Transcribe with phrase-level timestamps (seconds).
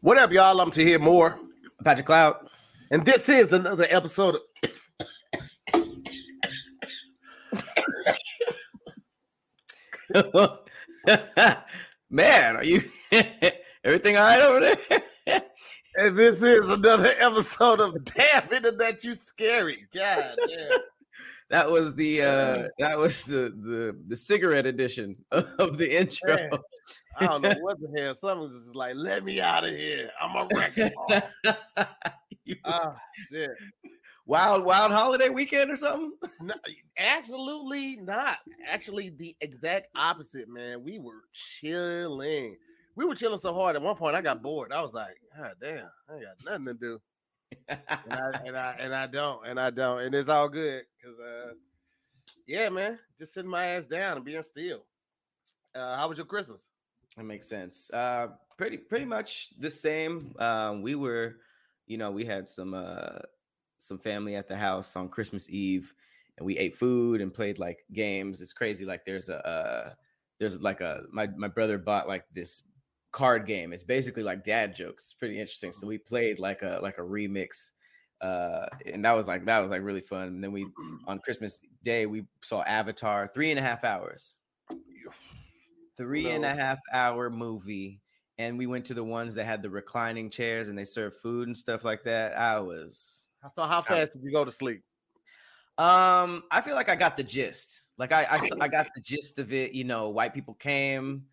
[0.00, 0.60] What up, y'all?
[0.60, 1.40] I'm Tahir Moore.
[1.82, 2.36] Patrick Cloud.
[2.92, 4.42] And this is another episode of.
[12.10, 12.80] Man, are you
[13.84, 14.76] everything all right over there?
[15.96, 19.84] and this is another episode of Damn Internet You Scary.
[19.92, 20.78] God damn.
[21.50, 26.36] that was the uh that was the the the cigarette edition of the intro.
[26.36, 26.50] Man,
[27.20, 28.14] I don't know what the hell.
[28.14, 30.10] Someone was just like, let me out of here.
[30.20, 31.22] I'm a wrecking ball.
[32.44, 32.94] You- oh
[33.30, 33.50] shit.
[34.26, 36.12] wild wild holiday weekend or something?
[36.40, 36.54] No,
[36.96, 38.38] absolutely not.
[38.66, 40.82] Actually, the exact opposite, man.
[40.82, 42.56] We were chilling.
[42.96, 44.72] We were chilling so hard at one point I got bored.
[44.72, 47.00] I was like, God damn, I ain't got nothing to do.
[47.68, 47.80] And
[48.12, 51.52] I and I and I don't, and I don't, and it's all good because uh
[52.46, 54.84] yeah, man, just sitting my ass down and being still.
[55.74, 56.68] Uh how was your Christmas?
[57.16, 57.90] That makes sense.
[57.92, 60.34] Uh, pretty pretty much the same.
[60.38, 61.36] Um, we were,
[61.86, 63.18] you know, we had some uh,
[63.78, 65.92] some family at the house on Christmas Eve,
[66.36, 68.40] and we ate food and played like games.
[68.40, 68.84] It's crazy.
[68.84, 69.94] Like there's a uh,
[70.38, 72.62] there's like a my my brother bought like this
[73.10, 73.72] card game.
[73.72, 75.04] It's basically like dad jokes.
[75.06, 75.72] It's pretty interesting.
[75.72, 77.70] So we played like a like a remix.
[78.20, 80.28] Uh, and that was like that was like really fun.
[80.28, 80.66] And then we
[81.06, 84.38] on Christmas Day we saw Avatar three and a half hours
[85.98, 88.00] three and a half hour movie
[88.38, 91.48] and we went to the ones that had the reclining chairs and they served food
[91.48, 92.38] and stuff like that.
[92.38, 94.82] I was So how fast did you go to sleep?
[95.78, 97.82] um i feel like i got the gist.
[97.98, 101.26] Like I, I, I got the gist of it you know white people came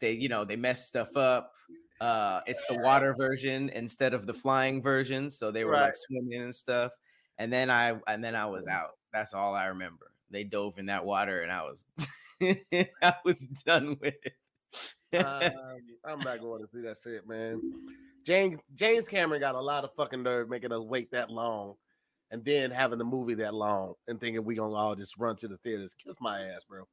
[0.00, 1.52] they you know they messed stuff up
[2.00, 5.82] uh it's the water version instead of the flying version so they were Right.
[5.82, 6.92] like swimming and stuff
[7.38, 8.92] and then i and then i was out.
[9.12, 10.12] That's all i remember.
[10.30, 11.86] They dove in that water and i was
[13.02, 14.34] i was done with it
[15.14, 15.52] Um,
[16.04, 17.60] I'm not going to see that shit, man.
[18.26, 21.74] James James Cameron got a lot of fucking nerve making us wait that long,
[22.30, 25.48] and then having the movie that long, and thinking we gonna all just run to
[25.48, 25.94] the theaters.
[25.94, 26.84] Kiss my ass, bro.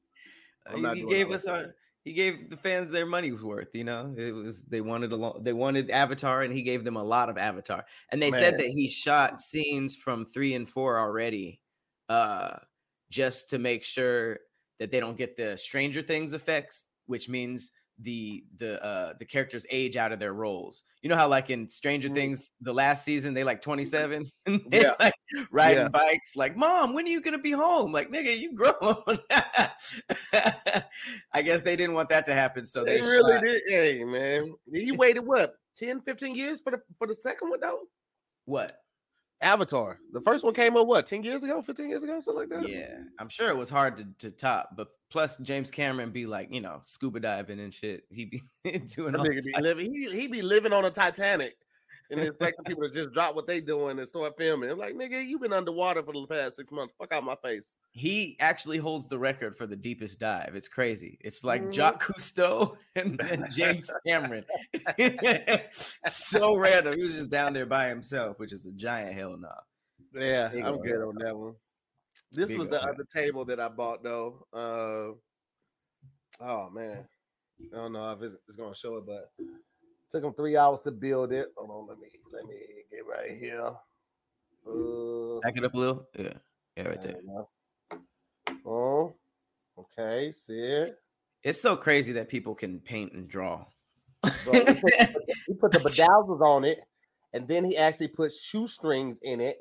[0.68, 1.74] I'm he, he gave us our
[2.04, 5.44] he gave the fans their money's worth you know it was they wanted a lot
[5.44, 8.68] they wanted avatar and he gave them a lot of avatar and they said that
[8.68, 11.60] he shot scenes from three and four already
[12.10, 12.58] uh
[13.12, 14.40] just to make sure
[14.82, 17.70] that they don't get the stranger things effects which means
[18.00, 21.70] the the uh the characters age out of their roles you know how like in
[21.70, 22.16] stranger Mhm.
[22.16, 24.96] things the last season they like 27 and they Yeah.
[25.00, 25.14] like
[25.52, 25.90] riding Yeah.
[25.90, 28.74] bikes like mom when are you gonna be home like nigga you grown
[31.34, 33.62] i guess they didn't want that to happen so They they, really shot- did.
[33.70, 37.82] Hey, man, he waited what 10, 15 years for the for the second one though.
[38.46, 38.72] what
[39.42, 40.00] Avatar.
[40.12, 42.70] The first one came up what ten years ago, fifteen years ago, something like that.
[42.70, 46.48] yeah i'm sure it was hard to, to top but plus james cameron be like
[46.52, 48.44] you know scuba diving and shit he be
[48.96, 49.94] doing all be living.
[49.94, 51.56] He, he be living on a Titanic
[52.12, 54.70] and expecting people to just drop what they doing and start filming.
[54.70, 56.94] I'm like, nigga, you've been underwater for the past six months.
[57.00, 57.76] Fuck out my face.
[57.94, 60.54] he actually holds the record for the deepest dive.
[60.56, 61.18] It's crazy.
[61.22, 61.74] It's like Mhm.
[61.74, 64.46] Jacques Cousteau and, and James Cameron.
[66.06, 66.96] so random.
[66.98, 69.50] He was just down there by himself, which is a giant hell no.
[70.14, 71.56] Yeah, Big I'm ol' good on that one.
[72.32, 72.90] This Big was the head.
[72.90, 74.46] other table that I bought though.
[74.54, 75.16] Uh,
[76.44, 77.08] oh man,
[77.74, 79.32] I don't know if it's, it's gonna show it, but
[80.12, 81.48] took them three hours to build it.
[81.58, 82.56] Hold on, let me let me
[82.92, 83.72] get right here.
[84.68, 86.08] Uh, Back it up a little.
[86.18, 86.34] Yeah.
[86.78, 87.16] Yeah, right there.
[87.26, 88.00] there.
[88.66, 89.14] Oh,
[89.78, 90.98] okay, see it.
[91.44, 93.66] It's so crazy that people can paint and draw.
[94.22, 94.94] Bro, he, put,
[95.48, 96.80] he put the bedazzles on it,
[97.34, 99.58] and then he actually put shoestrings in it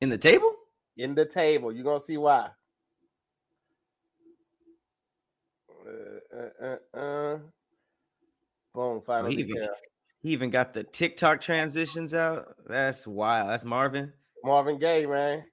[0.00, 0.54] In the table?
[0.96, 1.72] in the table.
[1.72, 2.50] You're gonna see why.
[5.86, 7.38] Uh, uh, uh, uh.
[8.74, 9.68] Boom, final he even-
[10.22, 12.54] He even got the TikTok transitions out.
[12.66, 13.48] That's wild.
[13.50, 14.12] That's Marvin.
[14.44, 15.44] Marvin Gaye, man.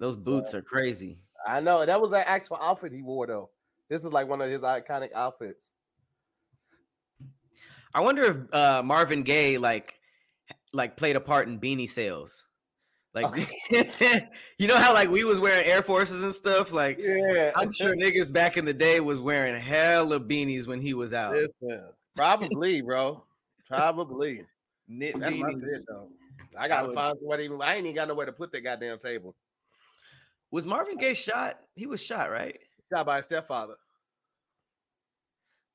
[0.00, 1.18] Those boots are crazy.
[1.46, 3.50] I know that was an actual outfit he wore though.
[3.88, 5.70] This is like one of his iconic outfits.
[7.94, 9.94] I wonder if uh, Marvin Gaye like
[10.72, 12.44] like played a part in beanie sales.
[13.14, 13.48] Like
[14.58, 16.72] you know how like we was wearing Air Forces and stuff?
[16.72, 20.94] Like Yeah, I'm sure niggas back in the day was wearing hella beanies when he
[20.94, 21.32] was out.
[21.32, 21.84] Listen,
[22.16, 23.22] probably, bro.
[23.66, 24.42] Probably.
[24.88, 25.60] Knit That's beanies.
[25.60, 26.08] bid, though.
[26.58, 27.62] I gotta would- find even.
[27.62, 29.34] I ain't even got nowhere to put that goddamn table.
[30.50, 31.58] Was Marvin Gaye shot?
[31.74, 32.58] He was shot, right?
[32.92, 33.74] Shot by his stepfather.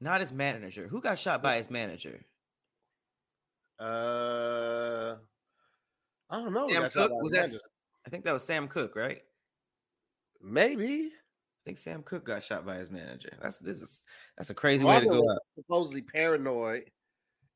[0.02, 0.88] Not his manager.
[0.88, 2.22] Who got shot by his manager?
[3.78, 5.16] Uh,
[6.30, 6.68] I don't know.
[6.70, 7.20] Sam got shot Cooke?
[7.20, 7.60] by Was that?
[8.06, 9.22] I think that was Sam Cooke, right?
[10.42, 11.12] maybe?
[11.12, 13.30] I think Sam Cooke got shot by his manager.
[13.42, 14.04] That's this is
[14.38, 15.40] that's a crazy way to go out.
[15.54, 16.90] Supposedly paranoid,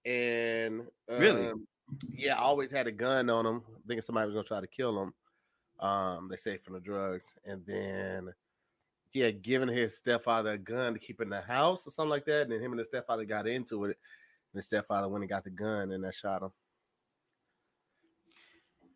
[0.06, 1.48] and Really?
[1.48, 1.66] um,
[2.12, 5.14] yeah, always had a gun on him, thinking somebody was gonna try to kill him.
[5.80, 8.34] Um, they say from the drugs, and then
[9.10, 12.26] he had given his stepfather a gun to keep in the house or something like
[12.26, 12.44] that.
[12.44, 13.98] And then him and his stepfather got into it,
[14.52, 16.52] and his stepfather went and got the gun and that shot him.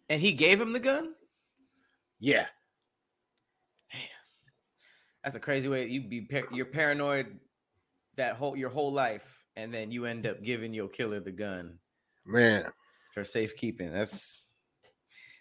[0.09, 1.13] And he gave him the gun.
[2.19, 2.47] Yeah,
[3.91, 4.01] Damn.
[5.23, 5.87] That's a crazy way.
[5.87, 7.39] You be par- you're paranoid
[8.15, 11.77] that whole your whole life, and then you end up giving your killer the gun
[12.25, 12.65] man.
[13.13, 13.91] for safekeeping.
[13.91, 14.49] That's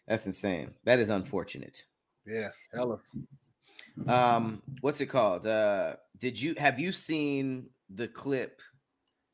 [0.06, 0.74] that's insane.
[0.84, 1.82] That is unfortunate.
[2.26, 2.98] Yeah, hella.
[4.06, 5.46] Um, what's it called?
[5.46, 8.60] Uh, did you have you seen the clip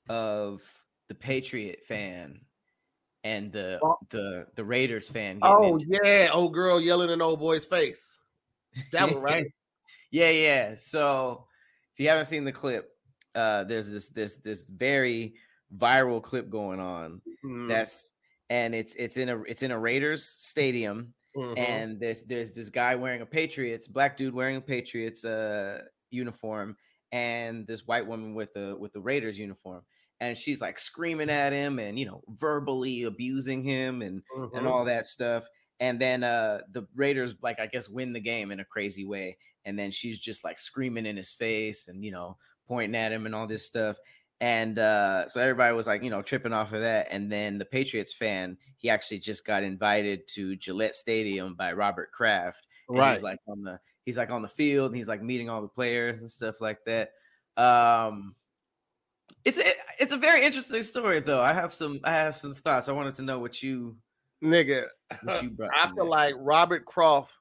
[0.09, 0.63] of
[1.09, 2.41] the Patriot fan
[3.25, 3.99] and the Oh.
[4.11, 5.39] the the Raiders fan?
[5.43, 8.19] Oh into- yeah, old girl yelling in old boy's face.
[8.93, 9.47] That one, right?
[10.11, 10.75] yeah, yeah.
[10.77, 11.47] So
[11.93, 12.91] if you haven't seen the clip,
[13.35, 15.35] uh, there's this this this very
[15.77, 17.21] viral clip going on.
[17.45, 18.11] Mhm, That's
[18.51, 21.59] and it's it's in a it's in a Raiders stadium, mhm.
[21.59, 26.77] and there's there's this guy wearing a Patriots black dude wearing a Patriots uh uniform,
[27.13, 29.83] and this white woman with a with the Raiders uniform,
[30.23, 34.23] and she's like screaming at him and you know verbally abusing him and
[34.55, 34.67] and Mhm.
[34.67, 35.49] all that stuff.
[35.81, 39.39] And then uh the Raiders like I guess win the game in a crazy way.
[39.65, 43.27] And then she's just like screaming in his face and you know pointing at him
[43.27, 43.99] and all this stuff.
[44.41, 47.09] And uh so everybody was like, you know, tripping off of that.
[47.11, 52.13] And then the Patriots fan, he actually just got invited to Gillette Stadium by Robert
[52.13, 52.67] Kraft.
[52.93, 53.11] And right.
[53.11, 55.69] he's like on the he's like on the field and he's like meeting all the
[55.69, 57.11] players and stuff like that.
[57.57, 58.35] Um
[59.45, 59.65] it's a,
[59.99, 61.41] it's a very interesting story though.
[61.41, 62.89] I have some I have some thoughts.
[62.89, 63.97] I wanted to know what you
[64.43, 64.87] Nigga,
[65.23, 65.71] what you brought.
[65.75, 67.35] I feel like Robert Croft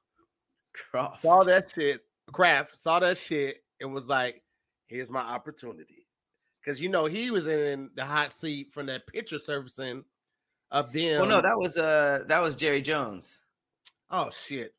[0.72, 1.22] Croft.
[1.22, 2.00] saw that shit,
[2.32, 4.42] Kraft saw that shit, and was like,
[4.86, 6.06] "Here's my opportunity,"
[6.64, 10.04] because you know he was in the hot seat from that picture servicing
[10.70, 11.20] of them.
[11.22, 13.40] Well, no, that was uh that was Jerry Jones.
[14.10, 14.72] oh shit.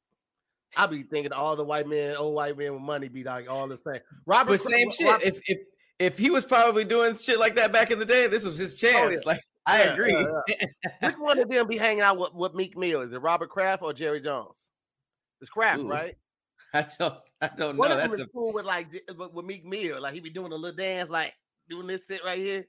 [0.76, 3.68] I be thinking all the white men, old white men with money, be like all
[3.68, 4.00] the same.
[4.26, 5.08] Robert, But same Ro- shit.
[5.08, 5.58] Robert- If if
[6.00, 8.82] if he was probably doing shit like that back in the day, this was his
[8.84, 9.20] oh, chance.
[9.26, 10.28] Like I Yeah, agree.
[10.48, 10.70] yeah,
[11.02, 13.02] which one of them be hanging out with, with Meek Mill?
[13.02, 14.72] Is it Robert Kraft or Jerry Jones?
[15.40, 16.16] It's Kraft, Ooh, right?
[16.74, 17.98] I don't I don't One know.
[17.98, 20.76] That's a cool with like with, with Meek Mill, like he be doing a little
[20.76, 21.34] dance, like
[21.70, 22.66] doing this shit right here.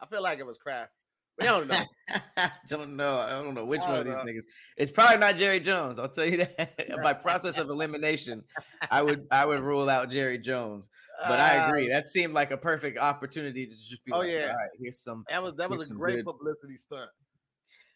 [0.00, 0.92] I feel like it was Kraft.
[1.38, 1.84] We don't know.
[2.36, 3.18] I don't know.
[3.18, 4.24] I don't know which I one of these know.
[4.24, 4.44] niggas.
[4.76, 5.98] It's probably not Jerry Jones.
[5.98, 6.96] I'll tell you that.
[7.02, 8.42] By process of elimination,
[8.90, 10.88] I would I would rule out Jerry Jones.
[11.26, 11.88] But I Uh, agree.
[11.90, 14.42] That seemed like a perfect opportunity to just be Oh, like, yeah.
[14.50, 17.10] all right, here's some That was that was a great good- publicity stunt.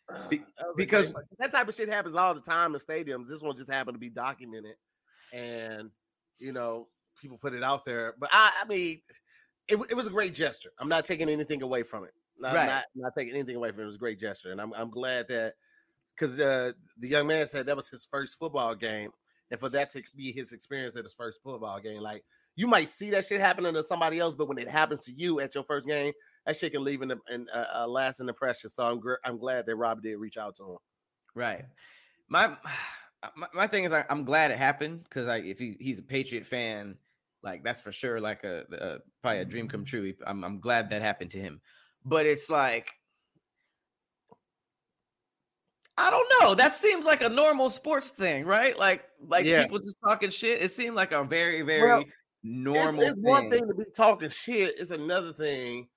[0.30, 0.46] Be- great
[0.76, 3.28] because- that type of shit happens all the time in stadiums.
[3.28, 4.74] This one just happened to be documented,
[5.32, 5.90] and
[6.38, 6.88] you know
[7.20, 8.14] people put it out there.
[8.18, 9.00] But I, I mean,
[9.68, 10.70] it, it was a great gesture.
[10.78, 12.12] I'm not taking anything away from it.
[12.44, 12.66] I'm Right.
[12.66, 13.84] not not taking anything away from it.
[13.84, 15.54] It was a great gesture, and I'm I'm glad that
[16.16, 19.10] because uh, the young man said that was his first football game,
[19.50, 22.24] and for that to be his experience at his first football game, like
[22.56, 25.40] you might see that shit happening to somebody else, but when it happens to you
[25.40, 26.12] at your first game,
[26.44, 28.68] that shit can leave an, an, a, a lasting impression.
[28.68, 30.76] So I'm gr- I'm glad that Rob did reach out to him.
[31.34, 31.64] Right.
[32.28, 32.56] My
[33.36, 36.02] my, my thing is, I, I'm glad it happened because like if he, he's a
[36.02, 36.96] Patriot fan,
[37.42, 40.12] like that's for sure like a, a probably a dream come true.
[40.26, 41.60] I'm I'm glad that happened to him,
[42.04, 42.88] but it's like
[45.98, 46.54] I don't know.
[46.54, 48.76] That seems like a normal sports thing, right?
[48.78, 49.62] Like like Yeah.
[49.62, 50.62] people just talking shit.
[50.62, 52.04] It seemed like a very very Well,
[52.42, 53.02] normal.
[53.02, 53.60] It's, it's one thing.
[53.60, 54.78] thing to be talking shit.
[54.78, 55.88] It's another thing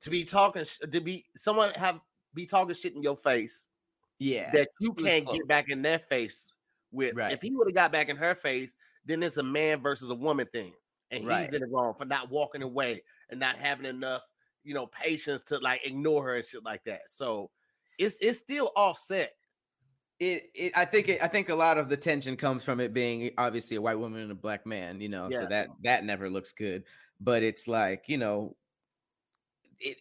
[0.00, 2.00] to be talking to be someone have
[2.32, 3.68] be talking shit in your face
[4.18, 4.50] Yeah.
[4.52, 6.50] that you can't get back in their face
[6.90, 7.14] with.
[7.14, 7.32] Right.
[7.32, 10.14] If he would have got back in her face, then it's a man versus a
[10.14, 10.72] woman thing,
[11.10, 11.44] and Right.
[11.44, 14.22] he's in the wrong for not walking away and not having enough,
[14.64, 17.02] you know, patience to like ignore her and shit like that.
[17.08, 17.50] So
[17.98, 19.32] it's it's still offset.
[20.20, 22.92] it, it I think it, I think a lot of the tension comes from it
[22.94, 25.40] being obviously a white woman and a black man, you know, Yeah.
[25.40, 26.84] so that that never looks good.
[27.20, 28.56] But it's like, you know,
[29.80, 29.96] it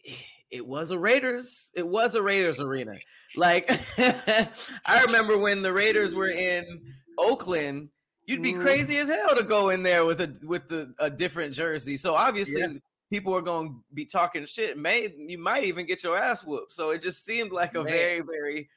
[0.52, 2.94] it was a Raiders, it was a Raiders arena.
[3.36, 7.90] Like I remember when the Raiders were in Oakland,
[8.26, 8.62] you'd be Mhm.
[8.62, 11.98] crazy as hell to go in there with a with the, a different jersey.
[11.98, 12.74] So obviously Yeah.
[13.14, 14.76] People are going to be talking shit.
[14.76, 16.74] May you might even get your ass whooped.
[16.74, 17.94] So it just seemed like a Man.
[17.94, 18.70] very, very.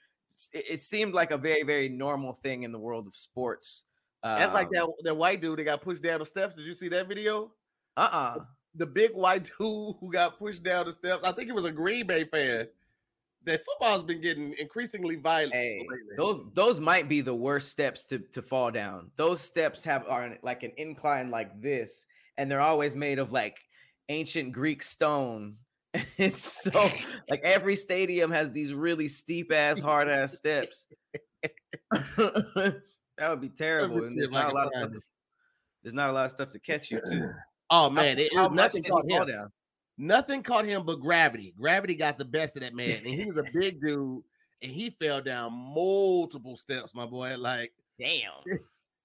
[0.53, 3.85] It, seemed like a very, very normal thing in the world of sports.
[4.23, 6.57] That's like Um, that that white dude that got pushed down the steps.
[6.57, 7.53] Did you see that video?
[7.97, 8.41] Uh-uh.
[8.75, 11.25] The big white dude who got pushed down the steps.
[11.25, 12.69] I think it was a Green Bay fan.
[13.45, 15.55] That football's been getting increasingly violent.
[15.55, 15.87] Hey,
[16.19, 19.11] those those might be the worst steps to to fall down.
[19.17, 22.05] Those steps have are like an incline like this,
[22.37, 23.66] and they're always made of like
[24.09, 25.57] ancient Greek stone.
[26.19, 26.91] It's so
[27.31, 30.87] like every stadium has these really steep ass, hard ass steps.
[31.91, 32.83] that
[33.29, 34.05] would be terrible.
[34.05, 34.93] And see there's if not a lot of stuff.
[34.93, 35.01] To,
[35.83, 37.31] there's not a lot of stuff to catch you too.
[37.71, 39.29] oh man, it, it How was much nothing caught him.
[39.29, 39.53] down?
[39.99, 41.55] Nothing caught him but gravity.
[41.59, 44.23] Gravity got the best of that man, and he was a big dude,
[44.63, 46.95] and he fell down multiple steps.
[46.95, 48.33] My boy, like Damn.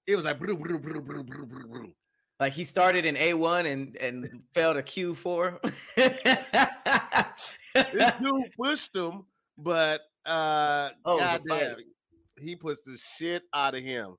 [0.06, 0.38] it was like.
[2.42, 5.60] Like he started in A1 and and fell to Q4.
[7.72, 9.22] this dude pushed him,
[9.56, 11.76] but uh Oh, goddamn,
[12.40, 14.16] he puts the shit out of him.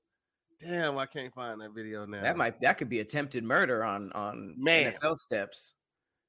[0.58, 2.22] Damn, I can't find that video now.
[2.22, 4.94] That might that could be attempted murder on on Man.
[4.94, 5.74] NFL steps.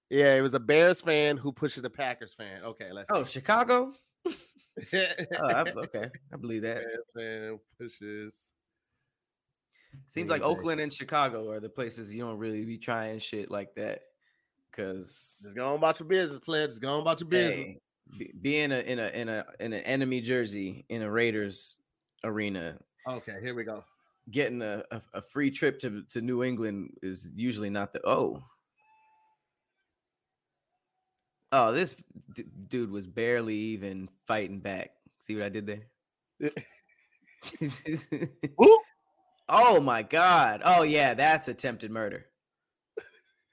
[0.10, 2.62] yeah, it was a Bears fan who pushes a Packers fan.
[2.62, 3.94] Okay, let's Oh, Chicago.
[4.94, 6.84] Oh, I, okay, I believe that.
[6.84, 8.52] Bears fan pushes.
[10.08, 10.42] Seems like.
[10.42, 14.02] Oakland and Chicago are the places you don't really be trying shit like that.
[14.72, 16.72] Cause Just go on about your business, players.
[16.72, 17.56] Just go on about your business.
[17.56, 17.80] hey,
[18.18, 21.78] be, being a in a in a in an enemy jersey in a Raiders
[22.24, 23.84] arena, Okay, here we go.
[24.32, 28.44] getting a, a, a free trip to, to New England is usually not the oh.
[31.52, 31.96] Oh, this
[32.34, 34.92] d- dude was barely even fighting back.
[35.22, 35.84] See what I did there?
[38.58, 38.82] Whoop.
[39.50, 40.62] Oh my god.
[40.64, 42.26] Oh yeah, that's attempted murder.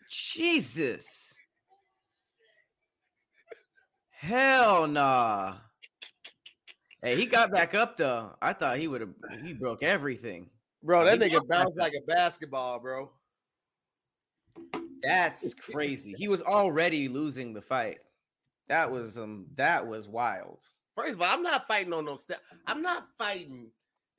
[0.09, 1.35] Jesus.
[4.11, 5.55] Hell nah.
[7.03, 8.37] Hey, he got back up though.
[8.41, 9.11] I thought he would have
[9.45, 10.51] he broke everything.
[10.83, 13.11] Bro, that he nigga bounced like a basketball, bro.
[15.03, 16.15] That's crazy.
[16.17, 17.99] He was already losing the fight.
[18.69, 20.63] That was um that was wild.
[20.97, 22.41] First of all, I'm not fighting on no step.
[22.67, 23.71] I'm not fighting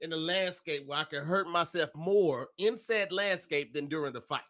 [0.04, 4.22] in a landscape where I can hurt myself more in said landscape than during the
[4.22, 4.42] fight.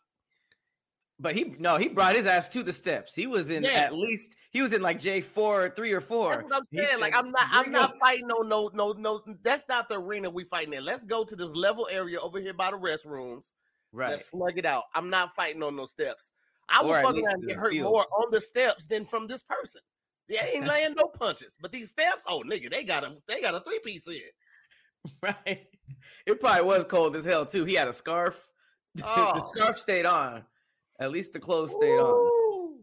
[1.19, 3.13] But he no, he brought his ass to the steps.
[3.13, 3.69] He was in Yeah.
[3.69, 6.31] at least he was in like J four, three or four.
[6.31, 7.00] That's what I'm saying.
[7.00, 9.22] Like I'm not, I'm not fighting no, no, no, no.
[9.43, 10.83] That's not the arena we fighting in.
[10.83, 13.53] Let's go to this level area over here by the restrooms.
[13.91, 14.10] right.
[14.10, 14.83] Let's slug it out.
[14.95, 16.33] I'm not fighting on no steps.
[16.67, 17.91] I Or at fuck least around and to get hurt field.
[17.91, 19.81] more on the steps than from this person.
[20.27, 23.53] They ain't laying no punches, but these steps, oh nigga, they got a, they got
[23.53, 24.19] a three piece in.
[25.22, 25.67] Right.
[26.25, 27.65] It probably was cold as hell too.
[27.65, 28.50] He had a scarf.
[29.03, 29.31] Oh.
[29.33, 30.43] the scarf stayed on.
[31.00, 32.77] At least the clothes stayed on.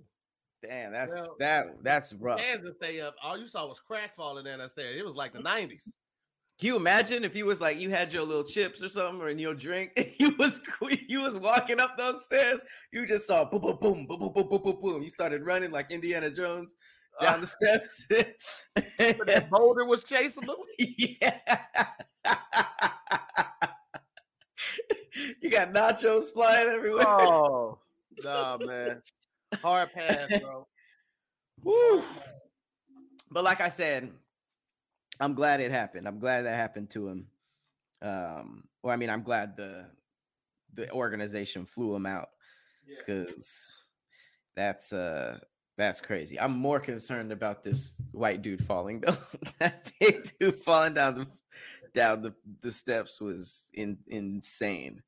[0.60, 2.40] Damn, that's Well, that that's rough.
[2.40, 3.14] Hands to stay up.
[3.22, 4.98] All you saw was crack falling down that stairs.
[4.98, 5.84] It was like the 90s.
[6.58, 9.28] Can you imagine if you was like you had your little chips or something or
[9.28, 10.60] in your drink, and you was
[11.08, 12.60] you was walking up those stairs,
[12.92, 15.02] you just saw boom boom boom boom boom boom boom boom boom.
[15.02, 16.74] You started running like Indiana Jones
[17.20, 18.06] down the steps.
[18.98, 20.56] But that boulder was chasing them.
[20.78, 21.38] yeah.
[25.40, 27.06] you got nachos flying everywhere.
[27.08, 27.78] Oh,
[28.22, 29.02] nah, man.
[29.62, 30.66] Hard pass, bro.
[31.62, 32.02] Woo.
[33.30, 34.10] But like I said,
[35.18, 36.06] I'm glad it happened.
[36.08, 37.26] I'm glad that happened to him.
[38.02, 39.86] Um, or I mean, I'm glad the
[40.74, 42.28] the organization flew him out
[42.86, 42.96] Yeah.
[42.98, 43.76] because
[44.54, 45.38] that's uh
[45.80, 46.38] that's crazy.
[46.38, 49.16] I'm more concerned about this white dude falling though.
[49.58, 51.26] that big dude falling down the
[51.92, 55.02] down the, the steps was in, insane.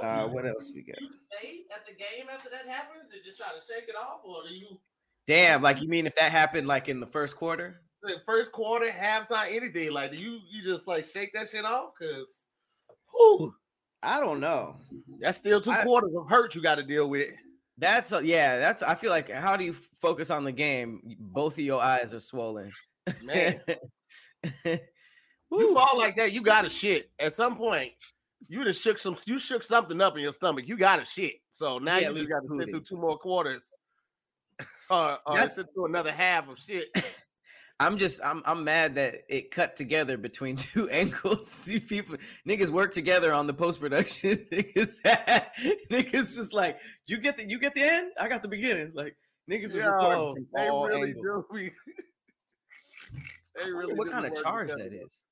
[0.00, 1.00] Uh, what else we got?
[1.00, 4.20] You stay at the game after that happens and just try to shake it off,
[4.24, 4.78] or do you
[5.26, 7.80] Damn, like you mean if that happened like in the first quarter?
[8.02, 11.92] the first quarter, halftime, anything like do you you just like shake that shit off?
[11.98, 12.44] Cause
[13.10, 13.54] whew,
[14.02, 14.76] I don't know.
[15.20, 17.30] that's still two I- quarters of hurt you got to deal with.
[17.78, 18.58] That's a, yeah.
[18.58, 21.00] That's I feel like how do you focus on the game?
[21.18, 22.70] Both of your eyes are swollen.
[23.22, 23.60] Man,
[24.64, 27.10] you fall like that, you got to shit.
[27.18, 27.92] At some point,
[28.48, 30.68] you just shook some, you shook something up in your stomach.
[30.68, 31.34] You got to shit.
[31.50, 33.76] So now Yeah, you just got to sit through two more quarters,
[34.90, 36.88] or, or That's- sit through another half of shit.
[37.80, 41.48] I'm just I'm I'm mad that it cut together between two angles.
[41.48, 42.16] See people
[42.48, 44.36] niggas work together on the post production.
[44.52, 45.00] niggas
[45.90, 48.12] niggas was like, you get the you get the end.
[48.20, 48.92] I got the beginning.
[48.94, 49.16] Like
[49.50, 51.24] niggas was Yo, recording from they all really angles.
[51.24, 51.46] do.
[51.50, 51.60] We,
[53.56, 54.90] they I wonder really what kind of charge together.
[54.90, 55.22] that is.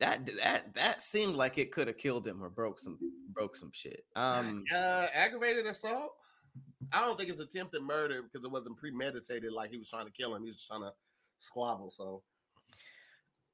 [0.00, 2.98] That that that seemed like it could have killed him or broke some
[3.34, 4.04] broke some shit.
[4.16, 6.12] Um, Uh, aggravated assault.
[6.92, 9.52] I don't think it's attempted murder because it wasn't premeditated.
[9.52, 10.42] Like he was trying to kill him.
[10.42, 10.92] He was just trying to
[11.40, 11.90] squabble.
[11.90, 12.22] So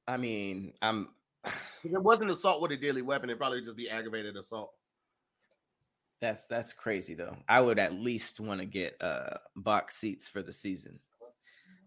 [0.07, 1.09] I mean, I'm.
[1.45, 4.71] if it wasn't assault with a deadly weapon, it'd probably just be aggravated assault.
[6.19, 7.37] That's that's crazy though.
[7.47, 10.99] I would at least want to get uh box seats for the season.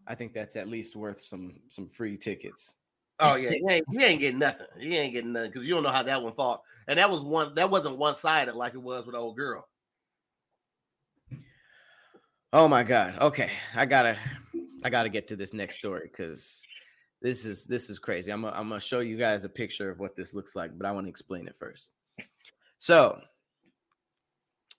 [0.06, 2.76] I think that's at least worth some some free tickets.
[3.18, 4.66] Oh yeah, he ain't, he ain't getting nothing.
[4.78, 6.62] He ain't getting nothing because you don't know how that one fought.
[6.86, 9.66] And that was one that wasn't one sided like it was with the old girl.
[12.52, 13.18] Oh my god.
[13.20, 14.16] Okay, I gotta
[14.84, 16.62] I gotta get to this next story because
[17.22, 18.32] this is this is crazy.
[18.32, 20.86] I'm gonna, I'm gonna show you guys a picture of what this looks like, but
[20.86, 21.92] I want to explain it first.
[22.78, 23.20] So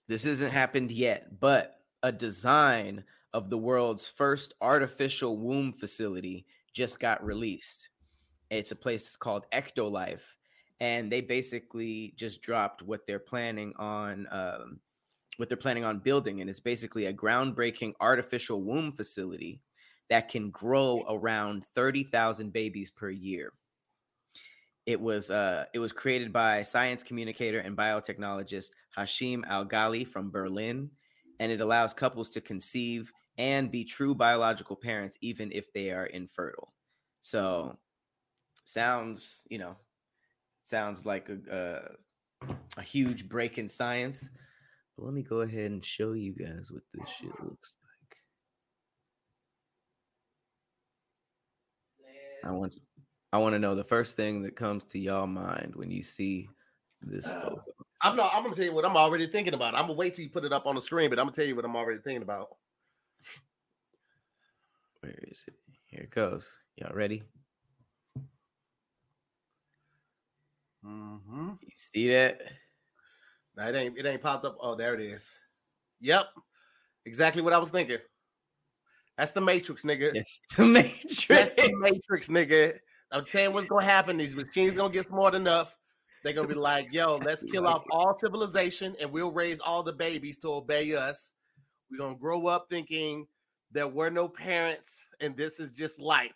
[0.07, 3.03] this hasn't happened yet, but a design
[3.33, 7.89] of the world's first artificial womb facility just got released.
[8.49, 10.35] It's a place called Ectolife,
[10.79, 14.79] and they basically just dropped what they're planning on, um,
[15.37, 19.61] what they're planning on building, and it's basically a groundbreaking artificial womb facility
[20.11, 23.53] that can grow around thirty thousand babies per year.
[24.85, 30.91] It was uh, it was created by science communicator and biotechnologist Hashem Al-Ghaili from Berlin,
[31.39, 36.07] and it allows couples to conceive and be true biological parents even if they are
[36.07, 36.73] infertile.
[37.21, 37.79] So,
[38.65, 39.77] sounds you know,
[40.61, 41.37] sounds like a
[42.45, 44.29] a, a huge break in science.
[44.97, 47.77] But let me go ahead and show you guys what this shit looks
[52.43, 52.73] I want
[53.33, 56.49] I want to know the first thing that comes to y'all mind when you see
[57.01, 57.63] this photo.
[58.01, 58.31] I'm not.
[58.33, 59.75] I'm gonna tell you what I'm already thinking about.
[59.75, 61.45] I'm gonna wait till you put it up on the screen, but I'm gonna tell
[61.45, 62.49] you what I'm already thinking about.
[65.01, 65.53] Where is it?
[65.85, 66.59] Here it goes.
[66.75, 67.23] Y'all ready?
[70.85, 71.49] Mm-hmm.
[71.61, 72.41] You see that?
[73.55, 73.97] No, it ain't.
[73.97, 74.57] It ain't popped up.
[74.59, 75.33] Oh, there it is.
[76.01, 76.25] Yep,
[77.05, 77.99] exactly what I was thinking.
[79.17, 80.15] That's the Matrix, nigga.
[80.15, 81.27] It's the Matrix.
[81.27, 82.73] That's the Matrix, nigga.
[83.11, 84.17] I'm telling you what's gonna happen.
[84.17, 85.77] These machines gonna get smart enough.
[86.23, 89.93] They're gonna be like, "Yo, let's kill off all civilization, and we'll raise all the
[89.93, 91.33] babies to obey us."
[91.91, 93.27] We're gonna grow up thinking
[93.71, 96.33] there were no parents, and this is just life.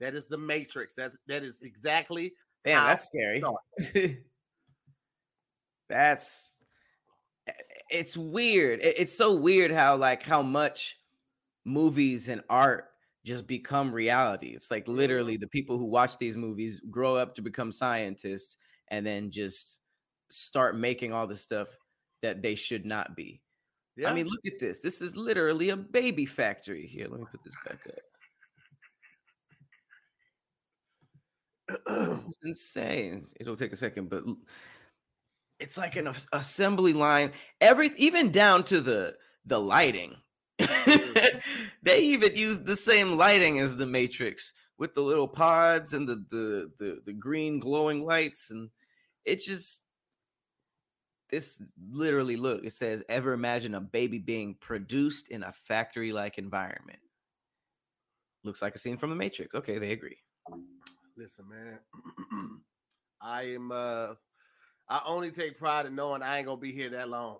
[0.00, 0.94] That is the Matrix.
[0.94, 2.34] That's that is exactly.
[2.64, 3.42] Damn, that's scary.
[5.88, 6.56] that's
[7.46, 7.52] eh,
[7.90, 8.80] it's weird.
[8.82, 10.96] It's so weird how like how much
[11.64, 12.86] movies and art
[13.24, 14.48] just become reality.
[14.48, 18.56] It's like literally the people who watch these movies grow up to become scientists
[18.88, 19.80] and then just
[20.30, 21.68] start making all the stuff
[22.22, 23.40] that they should not be.
[23.96, 24.10] Yeah.
[24.10, 24.80] I mean, look at this.
[24.80, 26.86] This is literally a baby factory.
[26.86, 27.94] Here, let me put this back up.
[31.86, 33.26] This is insane.
[33.40, 34.24] It'll take a second, but
[35.58, 37.32] it's like an assembly line.
[37.60, 40.16] Every even down to the the lighting.
[41.82, 46.16] they even used the same lighting as the Matrix with the little pods and the
[46.30, 48.70] the the, the green glowing lights, and
[49.24, 49.82] it just
[51.30, 52.64] this literally look.
[52.64, 57.00] It says, "Ever imagine a baby being produced in a factory like environment?"
[58.44, 59.54] Looks like a scene from the Matrix.
[59.54, 60.18] Okay, they agree.
[61.16, 61.78] Listen, man.
[63.22, 64.14] I am uh
[64.88, 67.38] I only take pride in knowing I ain't gonna be here that long.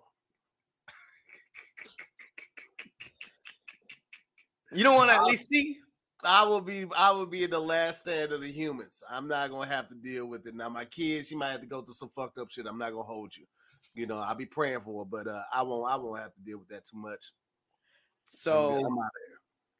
[4.74, 5.78] You don't want to at least see.
[6.24, 9.02] I will be I will be in the last stand of the humans.
[9.10, 10.54] I'm not gonna have to deal with it.
[10.54, 12.66] Now my kids, she might have to go through some fucked up shit.
[12.66, 13.44] I'm not gonna hold you.
[13.94, 16.40] You know, I'll be praying for her, but uh I won't I won't have to
[16.40, 17.32] deal with that too much.
[18.24, 18.88] So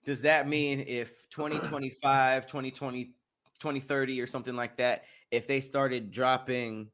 [0.04, 3.14] does that mean if 2025 2020
[3.58, 6.90] 2030 or something like that if they started dropping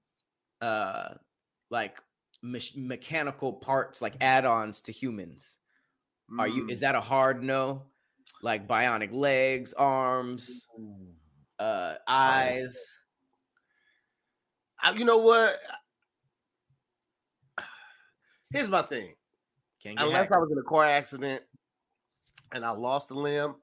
[0.61, 1.15] uh
[1.71, 2.01] like
[2.43, 5.57] mech- mechanical parts like add-ons to humans
[6.39, 6.71] are you Mm.
[6.71, 7.83] is that a hard no
[8.43, 10.67] like bionic legs arms
[11.59, 12.95] uh eyes
[14.83, 15.59] I- you know what?
[18.51, 19.15] Here's my thing.
[19.99, 20.33] Unless hacked.
[20.33, 21.43] I was in a car accident
[22.53, 23.57] and I lost a limb,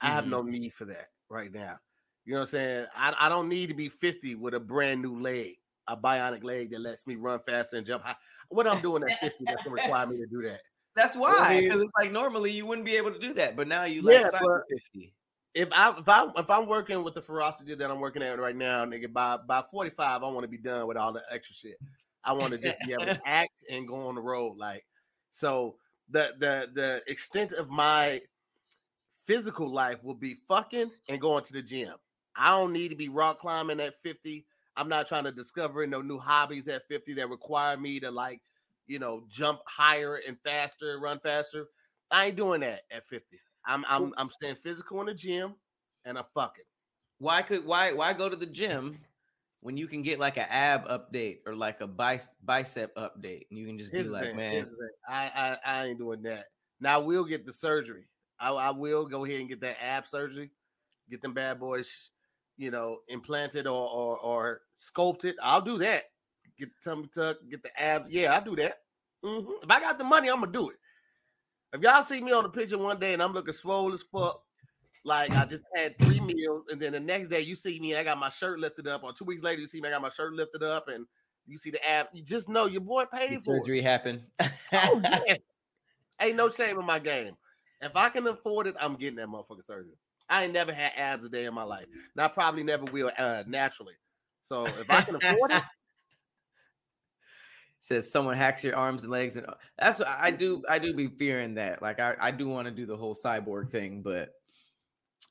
[0.00, 1.76] I have no need for that right now.
[2.24, 2.86] You know what I'm saying?
[2.94, 5.54] I, I don't need to be 50 with a brand new leg,
[5.88, 8.16] a bionic leg that lets me run faster and jump high.
[8.48, 10.60] What I'm doing at 50 that's gonna require me to do that.
[10.96, 13.56] That's Well, I why mean- it's like normally you wouldn't be able to do that
[13.56, 15.12] but now you like Yeah, cyber 50
[15.54, 18.54] If I if I if I'm working with the ferocity that I'm working at right
[18.56, 21.76] now, nigga, by by 45, I want to be done with all the extra shit.
[22.24, 24.56] I want to just be able to act and go on the road.
[24.58, 24.84] Like
[25.32, 25.76] so
[26.08, 28.20] the the the extent of my
[29.24, 31.94] physical life will be fucking and going to the gym.
[32.36, 34.46] I don't need to be rock climbing at 50.
[34.76, 38.40] I'm not trying to discover no new hobbies at 50 that require me to like,
[38.90, 41.68] you know, jump higher and faster, run faster.
[42.10, 43.38] I ain't doing that at 50.
[43.64, 45.54] I'm I'm I'm staying physical in the gym
[46.04, 46.64] and I'm fucking.
[47.18, 48.98] Why could why why go to the gym
[49.60, 53.58] when you can get like an ab update or like a bice, bicep update and
[53.60, 54.90] you can just Here's be like, thing, man, here's the thing.
[55.08, 56.46] I, I I ain't doing that.
[56.80, 58.08] Now I will get the surgery.
[58.40, 60.50] I, I will go ahead and get that ab surgery,
[61.08, 62.10] get them bad boys,
[62.56, 65.36] you know, implanted or or, or sculpted.
[65.40, 66.02] I'll do that.
[66.60, 68.10] Get the tummy tuck, get the abs.
[68.10, 68.82] Yeah, I'll do that.
[69.24, 69.62] Mhm.
[69.62, 70.76] If I got the money, I'm gonna do it.
[71.72, 74.42] If y'all see me on the picture one day and I'm looking swole as fuck,
[75.04, 78.00] like I just had three meals, and then the next day you see me and
[78.00, 80.02] I got my shirt lifted up, or two weeks later you see me, I got
[80.02, 81.06] my shirt lifted up, and
[81.46, 82.08] you see the ab.
[82.12, 83.60] You just know your boy paid for it.
[83.60, 84.22] surgery happen.
[84.74, 85.36] Oh, yeah.
[86.20, 87.36] Ain't no shame in my game.
[87.80, 89.96] If I can afford it, I'm getting that motherfucking surgery.
[90.28, 91.86] I ain't never had abs a day in my life.
[91.92, 93.94] And I probably never will uh, naturally.
[94.42, 95.62] So if I can afford it,
[97.80, 100.94] says someone hacks your arms and legs and uh, that's what I do I do
[100.94, 104.34] be fearing that like I, I do want to do the whole cyborg thing but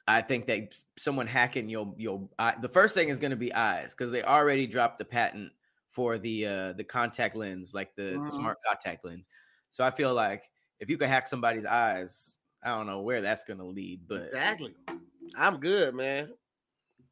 [0.08, 3.54] I think that someone hacking your your eye, the first thing is going to be
[3.54, 5.52] eyes because they already dropped the patent
[5.90, 8.32] for the uh the contact lens like the, the Mhm.
[8.32, 9.28] smart contact lens
[9.70, 13.44] so I feel like if you can hack somebody's eyes I don't know where that's
[13.44, 14.76] going to lead but exactly.
[15.36, 16.34] I'm good, man.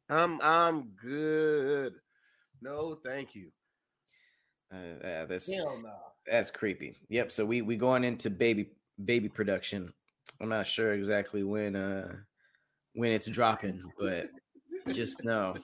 [0.08, 1.94] I'm I'm good.
[2.60, 3.52] No, thank you.
[4.72, 5.92] Uh, yeah, that's Hell no.
[6.26, 6.96] That's creepy.
[7.08, 7.32] Yep.
[7.32, 8.70] So we we going into baby
[9.04, 9.92] baby production.
[10.40, 12.14] I'm not sure exactly when uh
[12.94, 14.28] when it's dropping, but
[14.92, 15.56] just know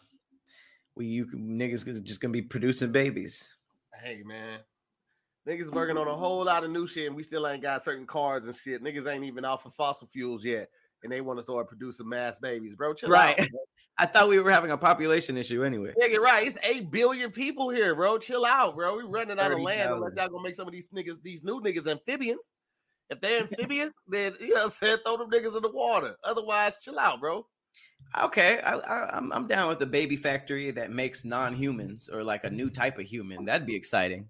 [0.95, 3.47] we you can- niggas just gonna be producing babies.
[4.03, 4.61] Hey man.
[5.47, 8.07] Niggas working on a whole lot of new shit, and we still ain't got certain
[8.07, 8.83] cars and shit.
[8.83, 10.71] Niggas ain't even off of fossil fuels yet,
[11.03, 12.95] and they want to start producing mass babies, bro.
[12.95, 13.39] Chill Right.
[13.39, 13.47] out.
[13.97, 15.95] I thought we were having a population issue anyway.
[16.01, 16.47] Yeah, you're right.
[16.47, 18.19] It's eight billion people here, bro.
[18.19, 18.97] Chill out, bro.
[18.97, 19.93] We running out of land 30,000.
[19.93, 22.51] unless y'all gonna make some of these niggas, these new niggas, amphibians.
[23.11, 26.17] If they're amphibians, then you know, what I'm throw them niggas in the water.
[26.25, 27.47] Otherwise, chill out, bro.
[28.21, 32.45] Okay, I, I, I'm I'm down with the baby factory that makes non-humans or like
[32.45, 33.45] a new type of human.
[33.45, 34.29] That'd be exciting.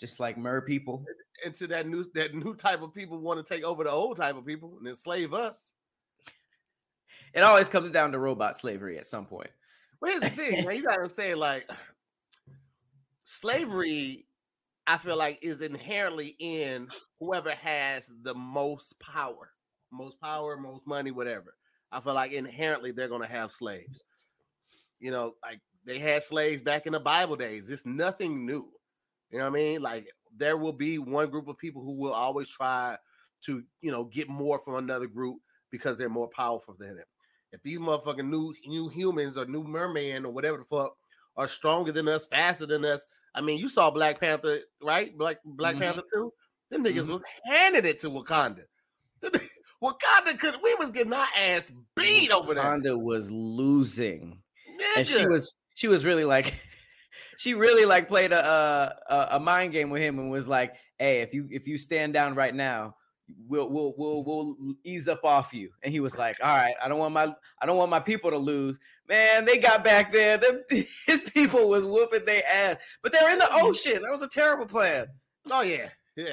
[0.00, 1.04] Just like mer people.
[1.44, 4.36] Into that new that new type of people want to take over the old type
[4.36, 5.72] of people and enslave us.
[7.34, 9.50] It always comes down to robot slavery at some point.
[10.00, 10.76] But here's the thing, man.
[10.76, 11.68] You gotta say like
[13.24, 14.26] slavery.
[14.86, 19.50] I feel like is inherently in whoever has the most power,
[19.90, 21.54] most power, most money, whatever.
[21.90, 24.04] I feel like inherently they're gonna have slaves.
[25.00, 27.70] You know, like they had slaves back in the Bible days.
[27.70, 28.70] It's nothing new.
[29.30, 29.82] You know what I mean?
[29.82, 32.96] Like there will be one group of people who will always try
[33.46, 35.38] to, you know, get more from another group
[35.70, 37.04] because they're more powerful than them.
[37.54, 40.96] If these motherfucking new new humans or new merman or whatever the fuck
[41.36, 43.06] are stronger than us, faster than us.
[43.34, 45.16] I mean, you saw Black Panther, right?
[45.16, 45.80] Black Black Mhm.
[45.80, 46.32] Panther too.
[46.70, 47.08] Them niggas Mhm.
[47.08, 48.64] was handing it to Wakanda.
[49.82, 52.64] Wakanda could we was getting our ass beat over there.
[52.64, 54.42] Wakanda was losing.
[54.96, 56.52] and she was she was really like
[57.38, 61.20] she really like played a, a a mind game with him and was like hey
[61.20, 62.96] if you if you stand down right now
[63.48, 66.88] we'll we'll we'll we'll ease up off you and he was like all right i
[66.88, 70.36] don't want my i don't want my people to lose man they got back there
[70.36, 70.62] them,
[71.06, 74.66] his people was whooping their ass but they're in the ocean that was a terrible
[74.66, 75.06] plan
[75.50, 76.24] Oh yeah, yeah,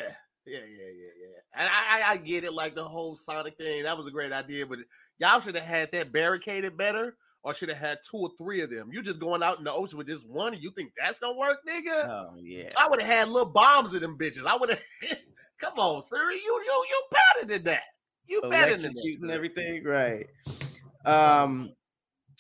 [0.46, 1.40] yeah, yeah, yeah, yeah.
[1.54, 3.84] And I, I, I get it, like the whole Sonic thing.
[3.84, 4.80] That was a great idea, but
[5.20, 8.70] y'all should have had that barricaded better, or should have had two or three of
[8.70, 8.90] them.
[8.94, 11.38] You just going out in the ocean with just one, and you think that's gonna
[11.38, 12.10] work, nigga?
[12.10, 14.46] oh yeah I would have had little bombs in them bitches.
[14.46, 14.82] I would have.
[15.62, 16.32] Come on, sir.
[16.32, 17.84] You you you better than that.
[18.28, 19.30] You better than that.
[19.32, 20.28] everything right
[21.06, 21.74] um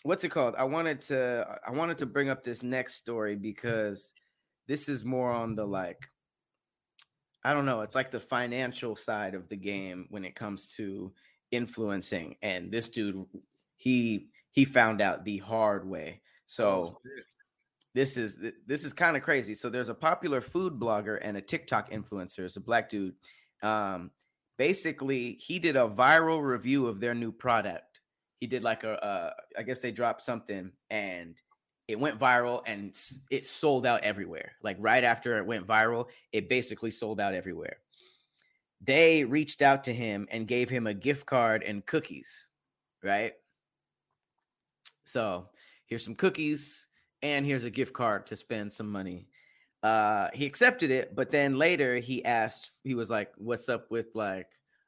[0.04, 4.14] what's it called i wanted to i wanted to bring up this next story because
[4.68, 5.98] this is more on the like
[7.44, 11.12] i don't know it's like the financial side of the game when it comes to
[11.52, 13.26] influencing and this dude
[13.78, 16.98] he he found out the hard way so Oh.
[17.94, 19.54] This is this is kind of crazy.
[19.54, 22.40] So there's a popular food blogger and a TikTok influencer.
[22.40, 23.16] It's a black dude.
[23.62, 24.12] Um,
[24.58, 28.00] basically, he did a viral review of their new product.
[28.40, 31.40] He did like a, uh, I guess they dropped something and
[31.88, 32.98] it went viral and
[33.30, 34.54] it sold out everywhere.
[34.64, 37.78] Like right after it went viral, it basically sold out everywhere.
[38.80, 42.48] They reached out to him and gave him a gift card and cookies,
[43.04, 43.34] right?
[45.04, 45.50] So
[45.86, 46.88] here's some cookies
[47.22, 49.28] and here's a gift card to spend some money.
[49.84, 54.14] Uh, he accepted it, but then later he asked, he was like, "What's up with
[54.16, 54.48] like